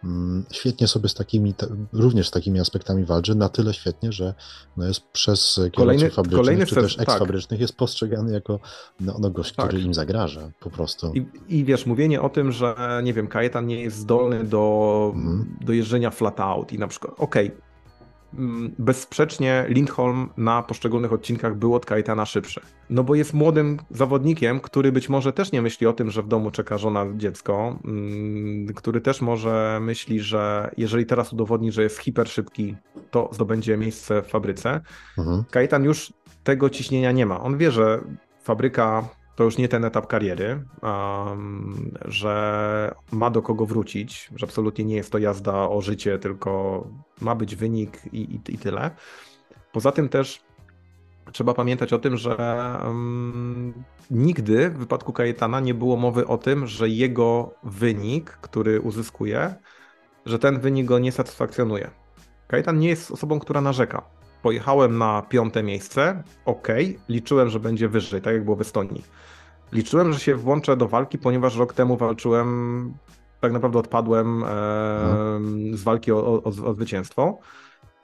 [0.04, 1.54] mm, świetnie sobie z takimi,
[1.92, 4.34] również z takimi aspektami walczy, na tyle świetnie, że
[4.76, 7.08] no jest przez kierowców fabrycznych, kolejny czy też tak.
[7.08, 8.60] eksfabrycznych jest postrzegany jako
[9.00, 9.66] no, no gość, tak.
[9.66, 11.12] który im zagraża po prostu.
[11.14, 15.56] I, I, wiesz, mówienie o tym, że nie wiem, Kajetan nie jest zdolny do, mm.
[15.60, 17.71] do jeżdżenia flat out i na przykład, okej, okay,
[18.78, 22.60] bezsprzecznie Lindholm na poszczególnych odcinkach był od Kaitana szybszy.
[22.90, 26.28] No bo jest młodym zawodnikiem, który być może też nie myśli o tym, że w
[26.28, 31.98] domu czeka żona, dziecko, mm, który też może myśli, że jeżeli teraz udowodni, że jest
[31.98, 32.76] hiper szybki,
[33.10, 34.80] to zdobędzie miejsce w fabryce.
[35.18, 35.44] Mhm.
[35.50, 36.12] Kaitan już
[36.44, 37.40] tego ciśnienia nie ma.
[37.40, 38.00] On wie, że
[38.42, 44.84] fabryka to już nie ten etap kariery, um, że ma do kogo wrócić, że absolutnie
[44.84, 46.84] nie jest to jazda o życie, tylko
[47.20, 48.90] ma być wynik i, i, i tyle.
[49.72, 50.40] Poza tym też
[51.32, 52.36] trzeba pamiętać o tym, że
[52.84, 53.72] um,
[54.10, 59.54] nigdy w wypadku Kajetana nie było mowy o tym, że jego wynik, który uzyskuje,
[60.26, 61.90] że ten wynik go nie satysfakcjonuje.
[62.48, 64.21] Kajetan nie jest osobą, która narzeka.
[64.42, 66.68] Pojechałem na piąte miejsce, ok,
[67.08, 69.04] liczyłem, że będzie wyżej, tak jak było w Estonii.
[69.72, 72.94] Liczyłem, że się włączę do walki, ponieważ rok temu walczyłem,
[73.40, 74.48] tak naprawdę odpadłem e,
[75.72, 77.38] z walki o, o, o, zwycięstwo.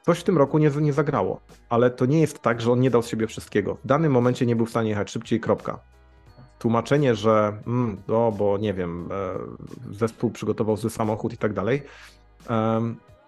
[0.03, 2.91] Coś w tym roku nie, nie zagrało, ale to nie jest tak, że on nie
[2.91, 3.75] dał z siebie wszystkiego.
[3.75, 5.79] W danym momencie nie był w stanie jechać szybciej, kropka.
[6.59, 11.83] Tłumaczenie, że mm, no, bo nie wiem, e, zespół przygotował zły samochód i tak dalej.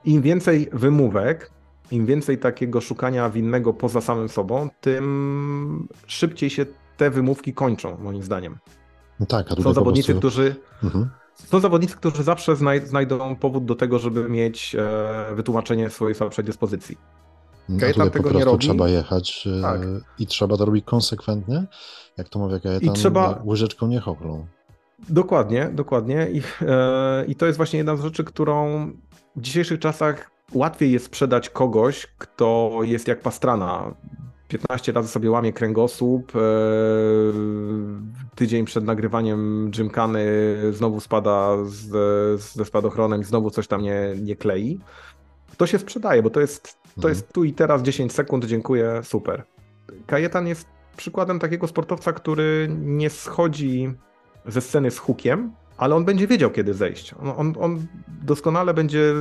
[0.04, 1.50] Im więcej wymówek,
[1.90, 6.66] im więcej takiego szukania winnego poza samym sobą, tym szybciej się
[6.96, 8.58] te wymówki kończą, moim zdaniem.
[9.20, 10.28] No tak, a Są zawodnicy, prostu...
[10.28, 10.56] którzy.
[10.84, 11.10] Mhm.
[11.34, 16.44] Są zawodnicy, którzy zawsze znaj znajdą powód do tego, żeby mieć e, wytłumaczenie swojej słabszej
[16.44, 16.98] dyspozycji.
[17.68, 18.66] No, Kajetan tego po nie robi.
[18.66, 19.80] trzeba jechać e, tak.
[20.18, 21.64] i trzeba to robić konsekwentnie.
[22.16, 23.42] Jak to mówię Kajetan, I trzeba...
[23.44, 24.46] łyżeczką nie chochlą.
[25.08, 26.28] Dokładnie, dokładnie.
[26.32, 28.86] I, e, I to jest właśnie jedna z rzeczy, którą
[29.36, 33.94] w dzisiejszych czasach łatwiej jest sprzedać kogoś, kto jest jak pastrana.
[34.48, 36.40] 15 razy sobie łamie kręgosłup, e,
[38.34, 40.26] tydzień przed nagrywaniem Gymkany
[40.72, 41.90] znowu spada z,
[42.40, 44.80] ze spadochronem znowu coś tam nie, nie klei.
[45.56, 47.14] To się sprzedaje, bo to jest, to mhm.
[47.14, 49.44] jest tu i teraz 10 sekund, dziękuję, super.
[50.06, 53.94] Kajetan jest przykładem takiego sportowca, który nie schodzi
[54.46, 57.14] ze sceny z hukiem, ale on będzie wiedział, kiedy zejść.
[57.22, 57.86] On, on, on,
[58.22, 59.14] doskonale będzie,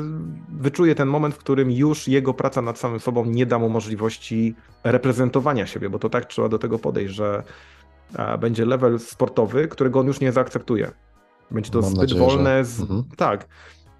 [0.49, 4.55] wyczuje ten moment, w którym już jego praca nad samym sobą nie da mu możliwości
[4.83, 7.43] reprezentowania siebie, bo to tak trzeba do tego podejść, że
[8.39, 10.91] będzie level sportowy, którego on już nie zaakceptuje.
[11.51, 12.65] Będzie to Mam zbyt nadzieję, wolne.
[12.65, 12.81] Z...
[12.81, 13.03] Mhm.
[13.17, 13.47] Tak.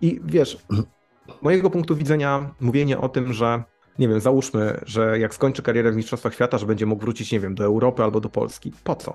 [0.01, 0.57] I wiesz,
[1.41, 3.64] mojego punktu widzenia mówienie o tym, że
[3.99, 7.39] nie wiem, załóżmy, że jak skończy karierę w Mistrzostwach Świata, że będzie mógł wrócić, nie
[7.39, 8.74] wiem, do Europy albo do Polski.
[8.84, 9.14] Po co?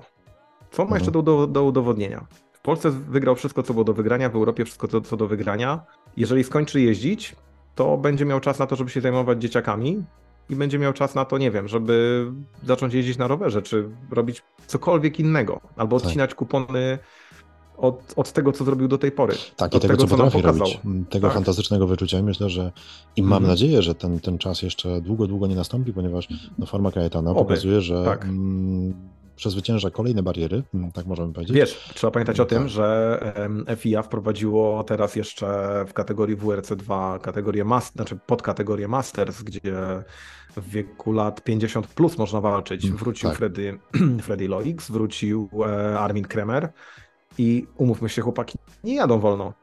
[0.71, 0.99] Co ma mhm.
[0.99, 2.25] jeszcze do, do, do udowodnienia?
[2.65, 5.79] Polsce wygrał wszystko, co było do wygrania, w Europie wszystko, co, co do wygrania.
[6.17, 7.35] Jeżeli skończy jeździć,
[7.75, 10.03] to będzie miał czas na to, żeby się zajmować dzieciakami
[10.49, 12.25] i będzie miał czas na to, nie wiem, żeby
[12.63, 16.07] zacząć jeździć na rowerze, czy robić cokolwiek innego, albo tak.
[16.07, 16.37] odcinać tak.
[16.37, 16.99] kupony
[17.77, 19.35] od, od tego, co zrobił do tej pory.
[19.55, 20.79] Tak, i tego, tego, co, co potrafi robić.
[21.09, 21.33] Tego tak.
[21.33, 22.19] fantastycznego wyczucia.
[22.19, 22.71] I myślę, że
[23.15, 23.47] i mam mhm.
[23.47, 27.39] nadzieję, że ten, ten czas jeszcze długo, długo nie nastąpi, ponieważ no, forma Kajetana Oby.
[27.39, 28.23] pokazuje, że tak.
[28.23, 28.93] mm,
[29.35, 31.55] przezwycięża kolejne bariery, mm, tak możemy powiedzieć.
[31.55, 32.69] Wiesz, trzeba pamiętać o tym, tak.
[32.69, 33.19] że
[33.75, 35.45] FIA wprowadziło teraz jeszcze
[35.87, 40.03] w kategorii WRC2 kategorię master, znaczy podkategorię Masters, gdzie
[40.57, 42.85] w wieku lat 50 plus można walczyć.
[42.85, 43.37] Mm, wrócił tak.
[43.37, 43.79] Freddy,
[44.23, 46.71] Freddy Loix, wrócił e, Armin Kremer
[47.37, 49.53] i umówmy się, chłopaki nie jadą wolno.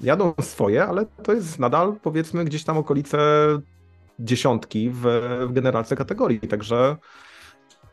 [0.00, 3.18] Jadą swoje, ale to jest nadal powiedzmy gdzieś tam okolice
[4.18, 5.02] dziesiątki w,
[5.48, 6.96] w generalce kategorii, także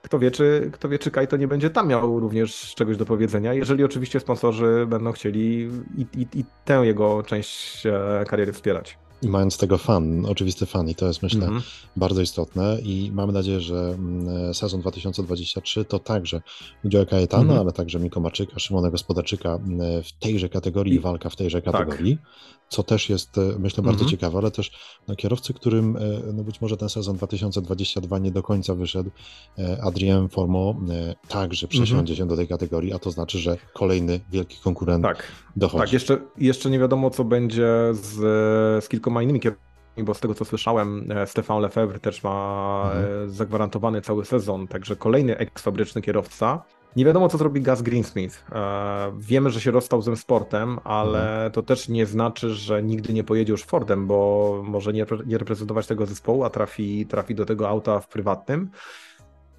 [0.07, 3.53] kto wie, czy, kto wie, czy Kaito nie będzie tam miał również czegoś do powiedzenia,
[3.53, 8.97] jeżeli oczywiście sponsorzy będą chcieli i, i, i tę jego część e, kariery wspierać.
[9.21, 11.63] I mając tego fan, oczywisty fan, i to jest myślę mm -hmm.
[11.95, 12.77] bardzo istotne.
[12.83, 16.41] I mamy nadzieję, że mm, sezon 2023 to także
[16.85, 17.59] udział Kajetana, mm -hmm.
[17.59, 21.73] ale także Miko Maczyka, Szymona Gospodarczyka mm, w tejże kategorii i walka w tejże tak.
[21.73, 22.17] kategorii.
[22.17, 24.11] Tak co też jest, e, myślę, bardzo mhm.
[24.11, 24.71] ciekawe, ale też
[25.07, 25.99] no, kierowcy, którym e,
[26.33, 29.11] no, być może ten sezon 2022 nie do końca wyszedł,
[29.59, 30.75] e, Adrien Formo
[31.27, 32.17] także przesiądzie mhm.
[32.17, 35.23] się do tej kategorii, a to znaczy, że kolejny wielki konkurent tak,
[35.55, 35.81] dochodzi.
[35.81, 38.13] Tak, jeszcze, jeszcze nie wiadomo, co będzie z,
[38.83, 39.67] z kilkoma innymi kierowcami,
[40.03, 43.29] bo z tego co słyszałem, Stefan Lefebvre też ma mhm.
[43.29, 46.63] zagwarantowany cały sezon, także kolejny eksfabryczny kierowca.
[46.97, 48.45] Nie wiadomo, co zrobi Gaz Greensmith.
[48.51, 51.51] E, wiemy, że się rozstał z sportem, ale mhm.
[51.51, 55.87] to też nie znaczy, że nigdy nie pojedzie już Fordem, bo może nie, nie reprezentować
[55.87, 58.69] tego zespołu, a trafi, trafi do tego auta w prywatnym.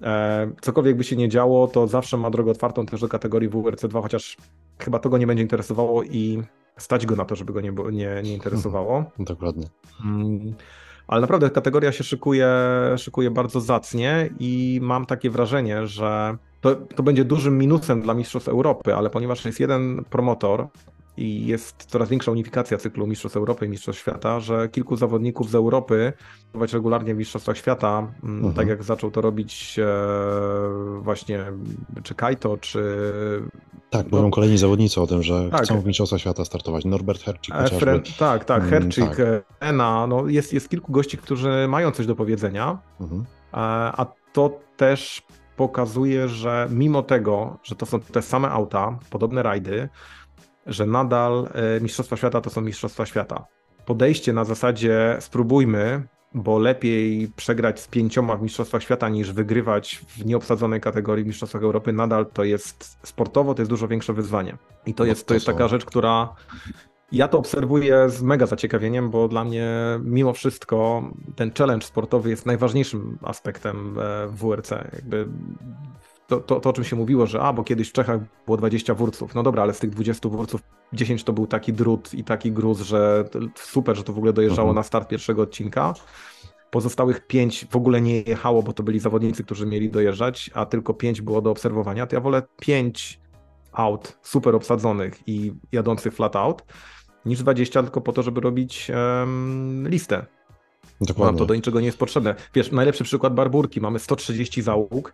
[0.01, 4.01] E, cokolwiek by się nie działo, to zawsze ma drogę otwartą też do kategorii WRC2,
[4.01, 4.37] chociaż
[4.79, 6.43] chyba to go nie będzie interesowało i
[6.77, 9.03] stać go na to, żeby go nie, nie, nie interesowało.
[9.19, 9.67] Dokładnie.
[10.05, 10.55] Mm,
[11.07, 12.49] ale naprawdę kategoria się szykuje,
[12.97, 18.49] szykuje bardzo zacnie i mam takie wrażenie, że to, to będzie dużym minusem dla Mistrzostw
[18.49, 20.67] Europy, ale ponieważ jest jeden promotor
[21.19, 25.55] i jest coraz większa unifikacja cyklu Mistrzostw Europy i Mistrzostw Świata, że kilku zawodników z
[25.55, 26.13] Europy
[26.51, 28.53] próbować regularnie w Mistrzostwach Świata, mm, mhm.
[28.53, 29.85] tak jak zaczął to robić e,
[31.01, 31.45] właśnie
[32.03, 32.81] czy Kaito, czy...
[33.89, 35.63] Tak, mówią no, kolejni zawodnicy o tym, że tak.
[35.63, 36.85] chcą w Mistrzostwach Świata startować.
[36.85, 38.01] Norbert Herczyk e, chociażby.
[38.19, 39.19] tak, tak, mm, Herczyk, tak.
[39.19, 43.25] E, Ena, no jest, jest kilku gości, którzy mają coś do powiedzenia, mhm.
[43.51, 45.23] a to też
[45.59, 49.89] pokazuje, że mimo tego, że to są te same auta, podobne rajdy,
[50.65, 53.45] że nadal e, Mistrzostwa Świata to są Mistrzostwa Świata.
[53.85, 60.25] Podejście na zasadzie spróbujmy, bo lepiej przegrać z pięcioma w Mistrzostwach Świata niż wygrywać w
[60.25, 64.57] nieobsadzonej kategorii Mistrzostwach Europy, nadal to jest sportowo, to jest dużo większe wyzwanie.
[64.85, 66.35] I to, no, jest, to, to jest taka rzecz, która
[67.11, 69.67] Ja to obserwuję z mega zaciekawieniem, bo dla mnie
[70.03, 71.03] mimo wszystko
[71.35, 73.95] ten challenge sportowy jest najważniejszym aspektem
[74.27, 74.71] w WRC.
[74.71, 75.27] Jakby
[76.27, 78.93] to, to, to, o czym się mówiło, że a, bo kiedyś w Czechach było 20
[78.93, 79.35] wórców.
[79.35, 80.61] No dobra, ale z tych 20 wórców
[80.93, 83.23] 10 to był taki drut i taki gruz, że
[83.55, 84.75] super, że to w ogóle dojeżdżało mhm.
[84.75, 85.93] na start pierwszego odcinka.
[86.71, 90.93] Pozostałych 5 w ogóle nie jechało, bo to byli zawodnicy, którzy mieli dojeżdżać, a tylko
[90.93, 92.07] 5 było do obserwowania.
[92.07, 93.19] To ja wolę 5
[93.71, 96.63] aut super obsadzonych i jadących flat out,
[97.25, 100.25] niż 20 tylko po to, żeby robić um, listę.
[101.01, 101.25] Dokładnie.
[101.25, 102.35] Nam to do niczego nie jest potrzebne.
[102.53, 103.81] Wiesz, najlepszy przykład Barburki.
[103.81, 105.13] Mamy 130 załóg,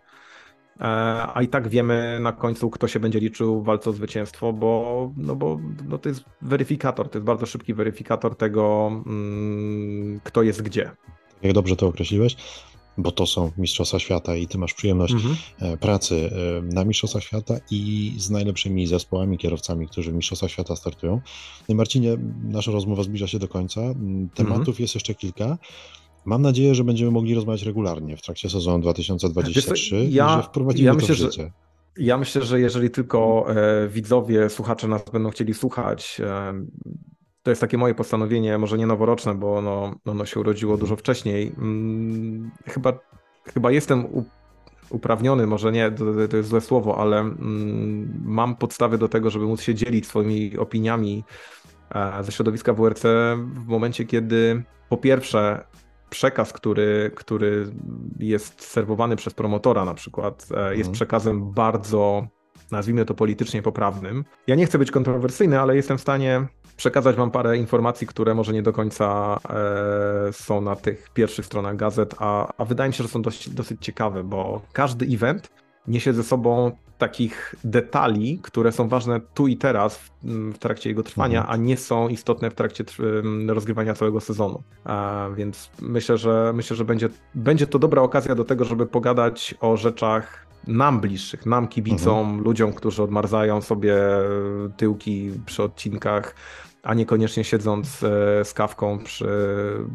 [0.80, 0.86] E,
[1.34, 5.12] a i tak wiemy na końcu, kto się będzie liczył w walce o zwycięstwo, bo,
[5.18, 10.62] no bo no to jest weryfikator, to jest bardzo szybki weryfikator tego, mm, kto jest
[10.62, 10.92] gdzie.
[11.42, 12.36] Jak dobrze to określiłeś,
[12.98, 15.36] bo to są Mistrzostwa Świata i ty masz przyjemność mhm.
[15.60, 20.76] E, pracy e, na Mistrzostwach Świata i z najlepszymi zespołami, kierowcami, którzy w Mistrzostwach Świata
[20.76, 21.22] startują.
[21.70, 23.82] No Marcinie, nasza rozmowa zbliża się do końca.
[24.36, 24.76] Tematów mhm.
[24.80, 25.58] jest jeszcze kilka.
[26.26, 30.86] Mam nadzieję, że będziemy mogli rozmawiać regularnie w trakcie sezonu 2023 ja, i że wprowadzimy
[30.86, 31.44] ja myślę, to w życie.
[31.44, 31.52] Że...
[31.98, 36.22] Ja myślę, że jeżeli tylko e, widzowie, słuchacze nas będą chcieli słuchać,
[37.46, 41.52] to jest takie moje postanowienie, może nie noworoczne, bo ono, ono się urodziło dużo wcześniej.
[41.58, 42.94] Mm, chyba,
[43.54, 44.24] chyba jestem u,
[44.90, 49.46] uprawniony, może nie, to, to, jest złe słowo, ale mm, mam podstawy do tego, żeby
[49.46, 51.24] móc się dzielić swoimi opiniami
[51.96, 53.04] e, ze środowiska WRC
[53.38, 55.64] w momencie, kiedy po pierwsze
[56.10, 57.68] przekaz, który, który
[58.20, 60.94] jest serwowany przez promotora na przykład, e, jest mhm.
[60.94, 62.28] przekazem bardzo,
[62.72, 64.26] nazwijmy to politycznie poprawnym.
[64.48, 66.48] Ja nie chcę być kontrowersyjny, ale jestem w stanie
[66.78, 69.40] przekazać Wam parę informacji, które może nie do końca
[70.30, 73.50] e, są na tych pierwszych stronach gazet, a, a wydaje mi się, że są dość,
[73.50, 75.50] dosyć ciekawe, bo każdy event
[75.88, 80.12] niesie ze sobą takich detali, które są ważne tu i teraz w,
[80.54, 81.54] w trakcie jego trwania, mhm.
[81.54, 82.84] a nie są istotne w trakcie
[83.48, 84.64] rozgrywania całego sezonu.
[84.84, 89.56] A, więc myślę, że myślę, że będzie, będzie to dobra okazja do tego, żeby pogadać
[89.62, 92.44] o rzeczach nam bliższych, nam kibicom, mhm.
[92.44, 93.96] ludziom, którzy odmarzają sobie
[94.78, 96.36] tyłki przy odcinkach,
[96.84, 99.28] a niekoniecznie siedząc e, z kawką przy,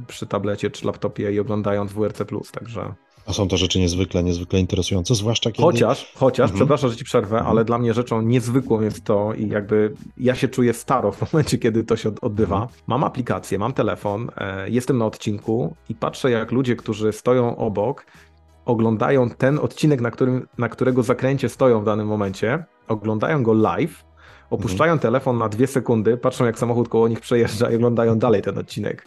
[0.07, 2.23] przy tablecie czy laptopie i oglądając WRC+.
[2.53, 2.95] Także
[3.27, 5.63] a są to rzeczy niezwykle, niezwykle interesujące, zwłaszcza kiedy...
[5.63, 6.59] Chociaż, chociaż, mhm.
[6.59, 7.51] przepraszam, że ci przerwę, mhm.
[7.51, 11.59] ale dla mnie rzeczą niezwykłą jest to i jakby ja się czuję staro w momencie,
[11.59, 12.57] kiedy to się odbywa.
[12.57, 12.81] Mhm.
[12.87, 18.07] Mam aplikację, mam telefon, e, jestem na odcinku i patrzę jak ludzie, którzy stoją obok,
[18.71, 24.05] oglądają ten odcinek, na, którym, na którego zakręcie stoją w danym momencie, oglądają go live,
[24.51, 24.99] opuszczają mhm.
[24.99, 29.05] telefon na dwie sekundy, patrzą jak samochód koło nich przejeżdża i oglądają dalej ten odcinek.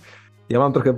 [0.49, 0.93] Ja mam trochę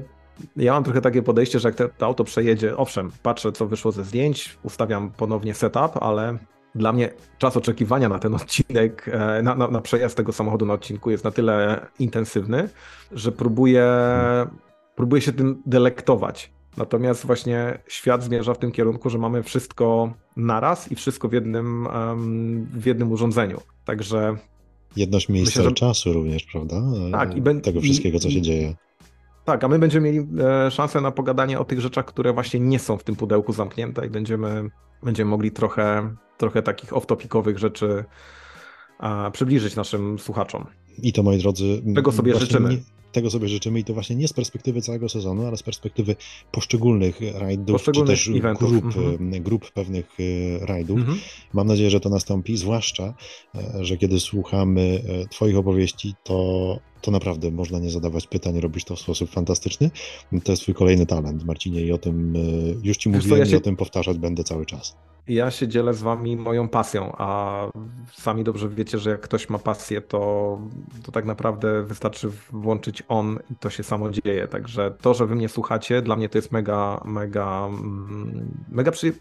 [0.56, 3.92] ja mam trochę takie podejście, że jak te, to auto przejedzie, owszem, patrzę co wyszło
[3.92, 6.38] ze zdjęć, ustawiam ponownie setup, ale
[6.76, 10.74] dla mnie czas oczekiwania na ten odcinek, e, na, na, na przejazd tego samochodu na
[10.74, 12.70] odcinku jest na tyle intensywny,
[13.12, 13.88] że próbuję,
[14.96, 16.55] próbuję się tym delektować.
[16.78, 21.88] Natomiast właśnie świat zmierza w tym kierunku, że mamy wszystko naraz i wszystko w jednym,
[22.74, 23.62] w jednym urządzeniu.
[23.86, 24.38] Także.
[24.96, 25.72] Jedność miejsca myślę, że...
[25.72, 26.82] czasu również, prawda?
[27.12, 27.62] Tak, i ben...
[27.62, 28.76] tego wszystkiego, co się dzieje.
[29.46, 32.80] Tak, a my będziemy mieli e, szansę na pogadanie o tych rzeczach, które właśnie nie
[32.80, 34.70] są w tym pudełku zamknięte i będziemy,
[35.04, 38.04] będziemy mogli trochę, trochę takich off-topicowych rzeczy
[39.32, 40.66] przybliżyć naszym słuchaczom.
[40.98, 42.70] I to, moi drodzy, tego sobie życzymy.
[42.70, 42.78] Nie,
[43.16, 46.16] tego sobie życzymy i to właśnie nie z perspektywy całego sezonu, ale z perspektywy
[46.52, 49.44] poszczególnych rajdów, czy też grup, mhm.
[49.44, 50.98] grup pewnych e, rajdów.
[51.00, 51.20] Mhm.
[51.54, 53.14] Mam nadzieję, że to nastąpi, zwłaszcza,
[53.56, 58.96] e, że kiedy słuchamy Twoich opowieści, to to naprawdę można nie zadawać pytań, robisz to
[58.96, 59.92] w sposób fantastyczny.
[60.44, 62.40] To jest twój kolejny talent, Marcinie, i o tym e,
[62.88, 63.52] już ci mówiłem ja się...
[63.52, 64.96] i o tym powtarzać będę cały czas.
[65.28, 67.60] Ja się dzielę z wami moją pasją, a
[68.14, 70.60] sami dobrze wiecie, że jak ktoś ma pasję, to,
[71.04, 74.48] to tak naprawdę wystarczy włączyć on i to się samo dzieje.
[74.48, 79.14] Także to, że wy mnie słuchacie, dla mnie to jest mega, mega, mm, mega przy...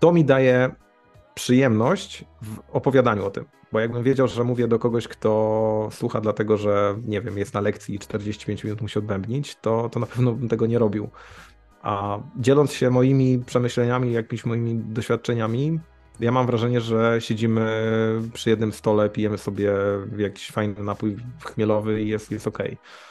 [0.00, 0.70] To mi daje
[1.34, 3.44] przyjemność w opowiadaniu o tym.
[3.72, 7.60] Bo jakbym wiedział, że mówię do kogoś, kto słucha dlatego, że nie wiem, jest na
[7.60, 11.10] lekcji i 45 minut musi odbębnić, to, to na pewno bym tego nie robił.
[11.86, 15.80] A dzieląc się moimi przemyśleniami, jakimiś moimi doświadczeniami,
[16.20, 17.92] ja mam wrażenie, że siedzimy
[18.32, 19.72] przy jednym stole, pijemy sobie
[20.16, 22.66] jakiś fajny napój chmielowy i jest, jest okej.
[22.66, 23.05] Okay.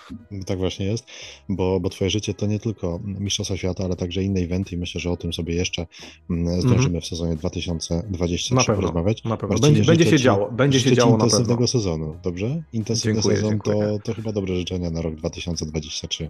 [0.46, 1.06] Tak właśnie jest,
[1.50, 5.02] bo, bo twoje życie to nie tylko Mistrzostwa Świata, ale także inne eventy i myślę,
[5.02, 5.88] że o tym sobie jeszcze
[6.30, 7.04] mm, zdążymy mm -hmm.
[7.04, 9.24] w sezonie 2023 na pewno, rozmawiać.
[9.24, 9.54] Na pewno.
[9.54, 12.64] Marcinie, będzie, będzie się działo, będzie się działo intensywnego sezonu, dobrze?
[12.74, 13.78] Intensywny dziękuję, sezon dziękuję.
[13.78, 16.30] To, to chyba dobre życzenia na rok 2023.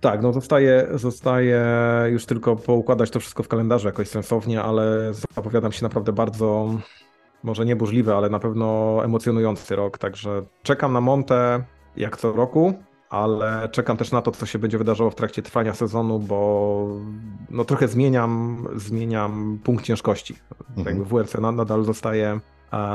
[0.00, 1.64] Tak, no zostaje, zostaje
[2.10, 6.74] już tylko poukładać to wszystko w kalendarzu jakoś sensownie, ale zapowiadam się naprawdę bardzo,
[7.42, 11.64] może nie burzliwy, ale na pewno emocjonujący rok, także czekam na Monte
[11.96, 12.74] jak co roku,
[13.10, 16.88] ale czekam też na to, co się będzie wydarzało w trakcie trwania sezonu, bo
[17.50, 20.34] no trochę zmieniam, zmieniam punkt ciężkości.
[20.76, 20.86] Mhm.
[20.86, 22.40] Jakby WRC nadal zostaje,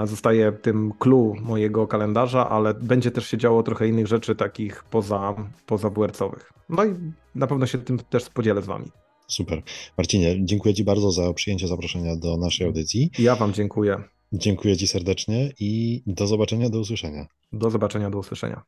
[0.03, 5.35] zostaje tym clue mojego kalendarza, ale będzie też się działo trochę innych rzeczy takich poza,
[5.65, 6.53] poza WRC-owych.
[6.69, 6.95] No i
[7.35, 8.85] na pewno się tym też podzielę z wami.
[9.27, 9.61] Super.
[9.97, 13.11] Marcinie, dziękuję Ci bardzo za przyjęcie zaproszenia do naszej audycji.
[13.19, 14.03] Ja Wam dziękuję.
[14.33, 17.25] Dziękuję Ci serdecznie i do zobaczenia, do usłyszenia.
[17.53, 18.63] Do zobaczenia, do usłyszenia.